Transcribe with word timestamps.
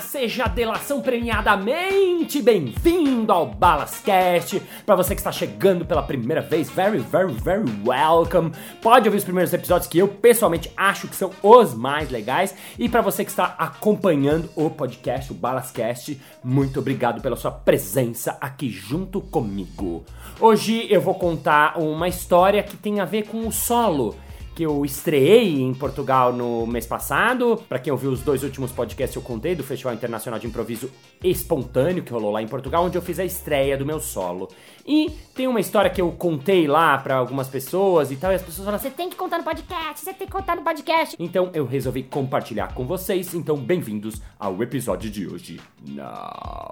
Seja 0.00 0.46
delação 0.46 1.00
premiadamente 1.00 2.42
bem-vindo 2.42 3.32
ao 3.32 3.46
Balascast. 3.46 4.60
Para 4.84 4.94
você 4.94 5.14
que 5.14 5.20
está 5.20 5.32
chegando 5.32 5.86
pela 5.86 6.02
primeira 6.02 6.42
vez, 6.42 6.68
very, 6.68 6.98
very, 6.98 7.32
very 7.32 7.64
welcome. 7.84 8.52
Pode 8.82 9.08
ouvir 9.08 9.18
os 9.18 9.24
primeiros 9.24 9.52
episódios 9.52 9.88
que 9.88 9.98
eu 9.98 10.06
pessoalmente 10.06 10.70
acho 10.76 11.08
que 11.08 11.16
são 11.16 11.30
os 11.42 11.74
mais 11.74 12.10
legais. 12.10 12.54
E 12.78 12.88
para 12.88 13.00
você 13.00 13.24
que 13.24 13.30
está 13.30 13.54
acompanhando 13.58 14.50
o 14.54 14.68
podcast, 14.68 15.32
o 15.32 15.34
Balascast, 15.34 16.20
muito 16.44 16.80
obrigado 16.80 17.22
pela 17.22 17.36
sua 17.36 17.50
presença 17.50 18.36
aqui 18.40 18.68
junto 18.68 19.20
comigo. 19.20 20.04
Hoje 20.38 20.86
eu 20.90 21.00
vou 21.00 21.14
contar 21.14 21.78
uma 21.78 22.08
história 22.08 22.62
que 22.62 22.76
tem 22.76 23.00
a 23.00 23.04
ver 23.04 23.26
com 23.26 23.46
o 23.46 23.52
solo 23.52 24.14
que 24.56 24.62
eu 24.62 24.86
estreiei 24.86 25.60
em 25.60 25.74
Portugal 25.74 26.32
no 26.32 26.66
mês 26.66 26.86
passado. 26.86 27.62
Para 27.68 27.78
quem 27.78 27.92
ouviu 27.92 28.10
os 28.10 28.22
dois 28.22 28.42
últimos 28.42 28.72
podcasts, 28.72 29.14
eu 29.14 29.20
contei 29.20 29.54
do 29.54 29.62
Festival 29.62 29.92
Internacional 29.92 30.40
de 30.40 30.46
Improviso 30.46 30.90
Espontâneo 31.22 32.02
que 32.02 32.10
rolou 32.10 32.32
lá 32.32 32.40
em 32.40 32.48
Portugal, 32.48 32.86
onde 32.86 32.96
eu 32.96 33.02
fiz 33.02 33.18
a 33.18 33.24
estreia 33.24 33.76
do 33.76 33.84
meu 33.84 34.00
solo. 34.00 34.48
E 34.86 35.10
tem 35.34 35.46
uma 35.46 35.60
história 35.60 35.90
que 35.90 36.00
eu 36.00 36.10
contei 36.10 36.66
lá 36.66 36.96
para 36.96 37.16
algumas 37.16 37.48
pessoas 37.48 38.10
e 38.10 38.16
tal, 38.16 38.32
e 38.32 38.36
as 38.36 38.42
pessoas 38.42 38.64
falaram: 38.64 38.82
"Você 38.82 38.88
tem 38.88 39.10
que 39.10 39.16
contar 39.16 39.36
no 39.36 39.44
podcast, 39.44 40.02
você 40.02 40.14
tem 40.14 40.26
que 40.26 40.32
contar 40.32 40.56
no 40.56 40.62
podcast". 40.62 41.14
Então 41.18 41.50
eu 41.52 41.66
resolvi 41.66 42.04
compartilhar 42.04 42.72
com 42.72 42.86
vocês. 42.86 43.34
Então 43.34 43.58
bem-vindos 43.58 44.22
ao 44.40 44.62
episódio 44.62 45.10
de 45.10 45.28
hoje. 45.28 45.60
Now. 45.86 46.70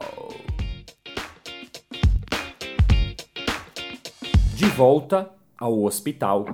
De 4.54 4.64
volta 4.70 5.28
ao 5.58 5.82
hospital. 5.82 6.46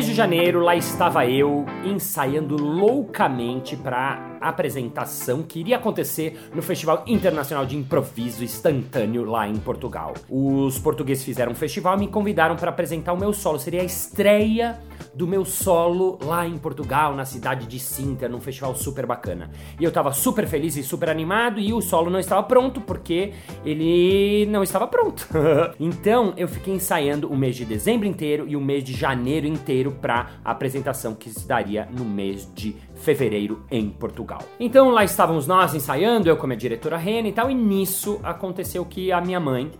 Mês 0.00 0.08
de 0.08 0.14
janeiro, 0.14 0.60
lá 0.60 0.74
estava 0.74 1.26
eu 1.26 1.66
ensaiando 1.84 2.56
loucamente 2.56 3.76
para 3.76 4.29
apresentação 4.40 5.42
que 5.42 5.60
iria 5.60 5.76
acontecer 5.76 6.50
no 6.54 6.62
Festival 6.62 7.04
Internacional 7.06 7.66
de 7.66 7.76
Improviso 7.76 8.42
Instantâneo 8.42 9.24
lá 9.24 9.48
em 9.48 9.56
Portugal. 9.56 10.14
Os 10.28 10.78
portugueses 10.78 11.24
fizeram 11.24 11.52
um 11.52 11.54
festival 11.54 11.96
e 11.96 12.00
me 12.00 12.08
convidaram 12.08 12.56
para 12.56 12.70
apresentar 12.70 13.12
o 13.12 13.18
meu 13.18 13.32
solo. 13.32 13.58
Seria 13.58 13.82
a 13.82 13.84
estreia 13.84 14.78
do 15.14 15.26
meu 15.26 15.44
solo 15.44 16.18
lá 16.22 16.46
em 16.46 16.56
Portugal, 16.56 17.14
na 17.14 17.24
cidade 17.24 17.66
de 17.66 17.78
Sintra, 17.78 18.28
num 18.28 18.40
festival 18.40 18.74
super 18.74 19.06
bacana. 19.06 19.50
E 19.78 19.84
eu 19.84 19.90
tava 19.90 20.12
super 20.12 20.46
feliz 20.46 20.76
e 20.76 20.82
super 20.82 21.08
animado 21.08 21.58
e 21.58 21.72
o 21.72 21.80
solo 21.80 22.10
não 22.10 22.18
estava 22.18 22.42
pronto 22.42 22.80
porque 22.80 23.32
ele 23.64 24.46
não 24.46 24.62
estava 24.62 24.86
pronto. 24.86 25.28
então 25.78 26.32
eu 26.36 26.48
fiquei 26.48 26.74
ensaiando 26.74 27.30
o 27.30 27.36
mês 27.36 27.56
de 27.56 27.64
dezembro 27.64 28.06
inteiro 28.06 28.46
e 28.48 28.56
o 28.56 28.60
mês 28.60 28.84
de 28.84 28.92
janeiro 28.92 29.46
inteiro 29.46 29.92
para 29.92 30.30
a 30.44 30.50
apresentação 30.50 31.14
que 31.14 31.30
se 31.30 31.46
daria 31.46 31.88
no 31.90 32.04
mês 32.04 32.48
de 32.54 32.76
fevereiro 33.00 33.62
em 33.70 33.88
Portugal. 33.90 34.40
Então 34.58 34.90
lá 34.90 35.04
estávamos 35.04 35.46
nós 35.46 35.74
ensaiando, 35.74 36.28
eu 36.28 36.36
com 36.36 36.46
a 36.46 36.54
diretora 36.54 36.96
Rena 36.96 37.28
e 37.28 37.32
tal, 37.32 37.50
e 37.50 37.54
nisso 37.54 38.20
aconteceu 38.22 38.84
que 38.84 39.10
a 39.10 39.20
minha 39.20 39.40
mãe 39.40 39.70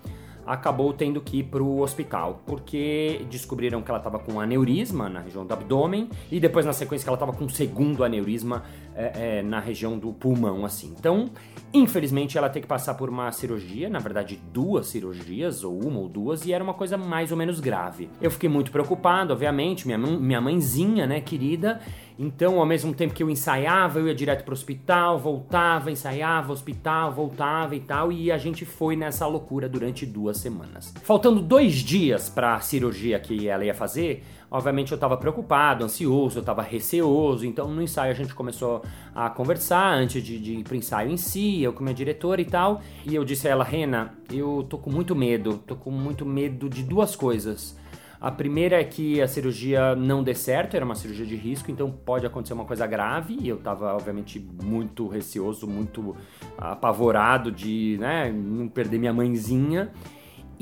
acabou 0.47 0.93
tendo 0.93 1.21
que 1.21 1.39
ir 1.39 1.45
pro 1.45 1.79
hospital, 1.79 2.43
porque 2.45 3.25
descobriram 3.31 3.83
que 3.83 3.91
ela 3.91 3.99
estava 3.99 4.19
com 4.19 4.41
aneurisma 4.41 5.09
na 5.09 5.21
região 5.21 5.47
do 5.47 5.53
abdômen 5.53 6.09
e 6.31 6.41
depois 6.41 6.67
na 6.67 6.73
sequência 6.73 7.05
que 7.05 7.09
ela 7.09 7.17
estava 7.17 7.33
com 7.33 7.45
um 7.45 7.49
segundo 7.49 8.03
aneurisma 8.03 8.65
é, 8.95 9.39
é, 9.39 9.43
na 9.43 9.61
região 9.61 9.99
do 9.99 10.13
pulmão, 10.13 10.65
assim. 10.65 10.93
Então, 10.99 11.31
infelizmente, 11.73 12.37
ela 12.37 12.49
teve 12.49 12.63
que 12.63 12.69
passar 12.69 12.95
por 12.95 13.09
uma 13.09 13.31
cirurgia, 13.31 13.89
na 13.89 14.01
verdade 14.01 14.41
duas 14.53 14.89
cirurgias, 14.89 15.63
ou 15.63 15.79
uma 15.79 16.01
ou 16.01 16.09
duas, 16.09 16.45
e 16.45 16.53
era 16.53 16.65
uma 16.65 16.75
coisa 16.75 16.97
mais 16.97 17.31
ou 17.31 17.37
menos 17.37 17.61
grave. 17.61 18.11
Eu 18.21 18.31
fiquei 18.31 18.49
muito 18.49 18.73
preocupado, 18.73 19.33
obviamente, 19.33 19.87
minha, 19.87 19.99
minha 19.99 20.41
mãezinha, 20.41 21.07
né, 21.07 21.21
querida, 21.21 21.81
então, 22.23 22.61
ao 22.61 22.67
mesmo 22.67 22.93
tempo 22.93 23.15
que 23.15 23.23
eu 23.23 23.31
ensaiava, 23.31 23.99
eu 23.99 24.07
ia 24.07 24.15
direto 24.15 24.45
pro 24.45 24.53
hospital, 24.53 25.19
voltava, 25.19 25.91
ensaiava, 25.91 26.53
hospital, 26.53 27.11
voltava 27.11 27.75
e 27.75 27.81
tal, 27.81 28.13
e 28.13 28.31
a 28.31 28.37
gente 28.37 28.67
foi 28.67 28.95
nessa 28.95 29.27
loucura 29.27 29.67
durante 29.67 30.05
duas 30.05 30.37
semanas. 30.37 30.93
Faltando 31.03 31.41
dois 31.41 31.77
dias 31.77 32.29
para 32.29 32.57
a 32.57 32.61
cirurgia 32.61 33.19
que 33.19 33.49
ela 33.49 33.65
ia 33.65 33.73
fazer, 33.73 34.23
obviamente 34.51 34.93
eu 34.93 34.97
estava 34.97 35.17
preocupado, 35.17 35.83
ansioso, 35.83 36.37
eu 36.37 36.41
estava 36.41 36.61
receoso, 36.61 37.47
então 37.47 37.73
no 37.73 37.81
ensaio 37.81 38.11
a 38.11 38.15
gente 38.15 38.35
começou 38.35 38.83
a 39.15 39.31
conversar 39.31 39.95
antes 39.95 40.23
de, 40.23 40.39
de 40.39 40.57
ir 40.57 40.63
pro 40.63 40.77
ensaio 40.77 41.11
em 41.11 41.17
si, 41.17 41.63
eu 41.63 41.73
com 41.73 41.83
minha 41.83 41.95
diretora 41.95 42.43
e 42.43 42.45
tal, 42.45 42.83
e 43.07 43.15
eu 43.15 43.25
disse 43.25 43.49
a 43.49 43.53
ela, 43.53 43.65
Rena, 43.65 44.13
eu 44.31 44.67
tô 44.69 44.77
com 44.77 44.91
muito 44.91 45.17
medo, 45.17 45.57
tô 45.67 45.75
com 45.75 45.91
muito 45.91 46.27
medo 46.27 46.69
de 46.69 46.83
duas 46.83 47.17
coisas. 47.17 47.81
A 48.21 48.31
primeira 48.31 48.79
é 48.79 48.85
que 48.85 49.19
a 49.23 49.27
cirurgia 49.27 49.97
não 49.97 50.23
dê 50.23 50.35
certo, 50.35 50.77
era 50.77 50.85
uma 50.85 50.95
cirurgia 50.95 51.25
de 51.25 51.37
risco, 51.37 51.71
então 51.71 51.91
pode 51.91 52.27
acontecer 52.27 52.53
uma 52.53 52.67
coisa 52.67 52.87
grave. 52.87 53.39
E 53.41 53.49
eu 53.49 53.57
tava, 53.57 53.95
obviamente, 53.95 54.39
muito 54.63 55.09
receoso, 55.09 55.67
muito 55.67 56.15
apavorado 56.59 57.51
de 57.51 57.97
né, 57.99 58.31
não 58.31 58.69
perder 58.69 58.99
minha 58.99 59.13
mãezinha. 59.13 59.91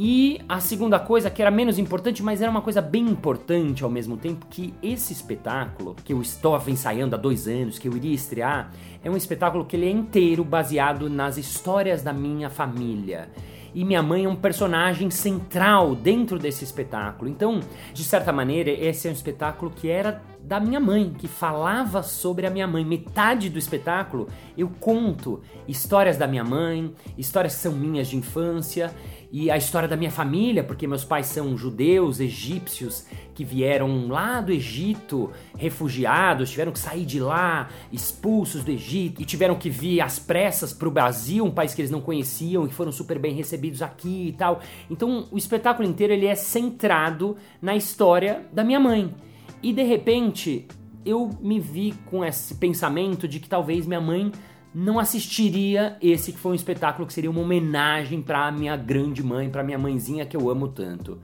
E 0.00 0.40
a 0.48 0.60
segunda 0.60 1.00
coisa, 1.00 1.28
que 1.28 1.42
era 1.42 1.50
menos 1.50 1.76
importante, 1.76 2.22
mas 2.22 2.40
era 2.40 2.48
uma 2.48 2.62
coisa 2.62 2.80
bem 2.80 3.04
importante 3.04 3.82
ao 3.82 3.90
mesmo 3.90 4.16
tempo, 4.16 4.46
que 4.48 4.72
esse 4.80 5.12
espetáculo, 5.12 5.96
que 6.04 6.12
eu 6.12 6.22
estava 6.22 6.70
ensaiando 6.70 7.16
há 7.16 7.18
dois 7.18 7.48
anos, 7.48 7.80
que 7.80 7.88
eu 7.88 7.96
iria 7.96 8.14
estrear, 8.14 8.70
é 9.02 9.10
um 9.10 9.16
espetáculo 9.16 9.64
que 9.64 9.74
ele 9.74 9.86
é 9.86 9.90
inteiro 9.90 10.44
baseado 10.44 11.10
nas 11.10 11.36
histórias 11.36 12.04
da 12.04 12.12
minha 12.12 12.48
família 12.48 13.28
e 13.74 13.84
minha 13.84 14.02
mãe 14.02 14.24
é 14.24 14.28
um 14.28 14.36
personagem 14.36 15.10
central 15.10 15.94
dentro 15.94 16.38
desse 16.38 16.64
espetáculo. 16.64 17.30
Então, 17.30 17.60
de 17.92 18.04
certa 18.04 18.32
maneira, 18.32 18.70
esse 18.70 19.06
é 19.06 19.10
um 19.10 19.14
espetáculo 19.14 19.70
que 19.70 19.88
era 19.88 20.22
da 20.40 20.58
minha 20.58 20.80
mãe, 20.80 21.12
que 21.16 21.28
falava 21.28 22.02
sobre 22.02 22.46
a 22.46 22.50
minha 22.50 22.66
mãe. 22.66 22.84
Metade 22.84 23.50
do 23.50 23.58
espetáculo 23.58 24.28
eu 24.56 24.70
conto 24.80 25.42
histórias 25.66 26.16
da 26.16 26.26
minha 26.26 26.44
mãe, 26.44 26.92
histórias 27.16 27.54
que 27.54 27.60
são 27.60 27.72
minhas 27.72 28.08
de 28.08 28.16
infância 28.16 28.94
e 29.30 29.50
a 29.50 29.56
história 29.56 29.86
da 29.86 29.96
minha 29.96 30.10
família, 30.10 30.64
porque 30.64 30.86
meus 30.86 31.04
pais 31.04 31.26
são 31.26 31.56
judeus, 31.56 32.18
egípcios, 32.18 33.06
que 33.34 33.44
vieram 33.44 34.08
lá 34.08 34.40
do 34.40 34.50
Egito, 34.50 35.30
refugiados, 35.56 36.50
tiveram 36.50 36.72
que 36.72 36.78
sair 36.78 37.04
de 37.04 37.20
lá, 37.20 37.68
expulsos 37.92 38.64
do 38.64 38.70
Egito, 38.70 39.20
e 39.20 39.24
tiveram 39.24 39.54
que 39.54 39.68
vir 39.68 40.00
às 40.00 40.18
pressas 40.18 40.72
para 40.72 40.88
o 40.88 40.90
Brasil, 40.90 41.44
um 41.44 41.50
país 41.50 41.74
que 41.74 41.82
eles 41.82 41.90
não 41.90 42.00
conheciam 42.00 42.66
e 42.66 42.70
foram 42.70 42.90
super 42.90 43.18
bem 43.18 43.34
recebidos 43.34 43.82
aqui 43.82 44.28
e 44.28 44.32
tal. 44.32 44.60
Então 44.90 45.28
o 45.30 45.36
espetáculo 45.36 45.86
inteiro 45.86 46.12
ele 46.12 46.26
é 46.26 46.34
centrado 46.34 47.36
na 47.60 47.76
história 47.76 48.46
da 48.52 48.64
minha 48.64 48.80
mãe. 48.80 49.14
E 49.62 49.72
de 49.72 49.82
repente 49.82 50.66
eu 51.04 51.30
me 51.40 51.60
vi 51.60 51.94
com 52.06 52.24
esse 52.24 52.54
pensamento 52.54 53.28
de 53.28 53.40
que 53.40 53.48
talvez 53.48 53.86
minha 53.86 54.00
mãe 54.00 54.32
não 54.78 55.00
assistiria 55.00 55.96
esse 56.00 56.32
que 56.32 56.38
foi 56.38 56.52
um 56.52 56.54
espetáculo 56.54 57.04
que 57.04 57.12
seria 57.12 57.28
uma 57.30 57.40
homenagem 57.40 58.22
para 58.22 58.52
minha 58.52 58.76
grande 58.76 59.24
mãe, 59.24 59.50
para 59.50 59.64
minha 59.64 59.76
mãezinha 59.78 60.24
que 60.24 60.36
eu 60.36 60.48
amo 60.48 60.68
tanto. 60.68 61.18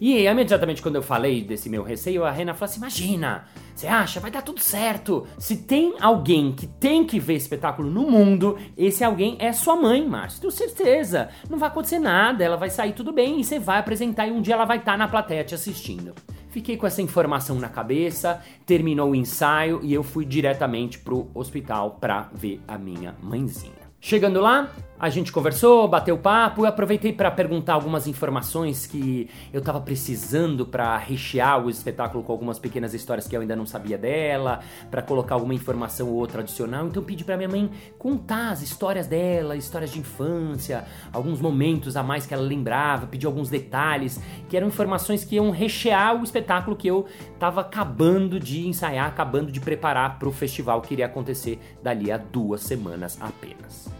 E 0.00 0.16
imediatamente 0.24 0.80
quando 0.80 0.94
eu 0.94 1.02
falei 1.02 1.42
desse 1.42 1.68
meu 1.68 1.82
receio, 1.82 2.24
a 2.24 2.30
Rena 2.30 2.54
falou 2.54 2.70
assim: 2.70 2.78
Imagina, 2.78 3.44
você 3.74 3.88
acha? 3.88 4.20
Vai 4.20 4.30
dar 4.30 4.42
tudo 4.42 4.60
certo. 4.60 5.26
Se 5.38 5.56
tem 5.56 5.94
alguém 6.00 6.52
que 6.52 6.68
tem 6.68 7.04
que 7.04 7.18
ver 7.18 7.34
espetáculo 7.34 7.90
no 7.90 8.08
mundo, 8.08 8.56
esse 8.78 9.02
alguém 9.02 9.36
é 9.40 9.52
sua 9.52 9.74
mãe, 9.74 10.06
Márcio. 10.06 10.40
Tenho 10.40 10.52
certeza. 10.52 11.30
Não 11.50 11.58
vai 11.58 11.68
acontecer 11.68 11.98
nada, 11.98 12.44
ela 12.44 12.56
vai 12.56 12.70
sair 12.70 12.92
tudo 12.92 13.12
bem 13.12 13.40
e 13.40 13.44
você 13.44 13.58
vai 13.58 13.78
apresentar 13.80 14.28
e 14.28 14.30
um 14.30 14.40
dia 14.40 14.54
ela 14.54 14.64
vai 14.64 14.78
estar 14.78 14.92
tá 14.92 14.98
na 14.98 15.08
plateia 15.08 15.42
te 15.42 15.54
assistindo. 15.54 16.14
Fiquei 16.50 16.76
com 16.76 16.86
essa 16.86 17.00
informação 17.00 17.58
na 17.58 17.68
cabeça, 17.68 18.42
terminou 18.66 19.10
o 19.10 19.14
ensaio 19.14 19.80
e 19.82 19.94
eu 19.94 20.02
fui 20.02 20.24
diretamente 20.24 20.98
pro 20.98 21.28
hospital 21.32 21.98
pra 22.00 22.28
ver 22.34 22.60
a 22.66 22.76
minha 22.76 23.14
mãezinha. 23.22 23.90
Chegando 24.00 24.40
lá, 24.40 24.70
A 25.00 25.08
gente 25.08 25.32
conversou, 25.32 25.88
bateu 25.88 26.18
papo, 26.18 26.60
eu 26.60 26.66
aproveitei 26.66 27.10
para 27.10 27.30
perguntar 27.30 27.72
algumas 27.72 28.06
informações 28.06 28.86
que 28.86 29.30
eu 29.50 29.62
tava 29.62 29.80
precisando 29.80 30.66
para 30.66 30.94
rechear 30.98 31.64
o 31.64 31.70
espetáculo 31.70 32.22
com 32.22 32.30
algumas 32.30 32.58
pequenas 32.58 32.92
histórias 32.92 33.26
que 33.26 33.34
eu 33.34 33.40
ainda 33.40 33.56
não 33.56 33.64
sabia 33.64 33.96
dela, 33.96 34.60
para 34.90 35.00
colocar 35.00 35.36
alguma 35.36 35.54
informação 35.54 36.06
ou 36.06 36.16
outra 36.16 36.42
adicional. 36.42 36.86
Então 36.86 37.02
pedi 37.02 37.24
para 37.24 37.38
minha 37.38 37.48
mãe 37.48 37.70
contar 37.98 38.50
as 38.50 38.60
histórias 38.60 39.06
dela, 39.06 39.56
histórias 39.56 39.90
de 39.90 40.00
infância, 40.00 40.84
alguns 41.10 41.40
momentos 41.40 41.96
a 41.96 42.02
mais 42.02 42.26
que 42.26 42.34
ela 42.34 42.42
lembrava, 42.42 43.06
pedi 43.06 43.24
alguns 43.24 43.48
detalhes 43.48 44.20
que 44.50 44.56
eram 44.56 44.68
informações 44.68 45.24
que 45.24 45.36
iam 45.36 45.50
rechear 45.50 46.20
o 46.20 46.22
espetáculo 46.22 46.76
que 46.76 46.88
eu 46.88 47.06
tava 47.38 47.62
acabando 47.62 48.38
de 48.38 48.68
ensaiar, 48.68 49.08
acabando 49.08 49.50
de 49.50 49.60
preparar 49.60 50.18
para 50.18 50.28
o 50.28 50.32
festival 50.32 50.82
que 50.82 50.92
iria 50.92 51.06
acontecer 51.06 51.58
dali 51.82 52.12
a 52.12 52.18
duas 52.18 52.60
semanas 52.60 53.16
apenas. 53.18 53.99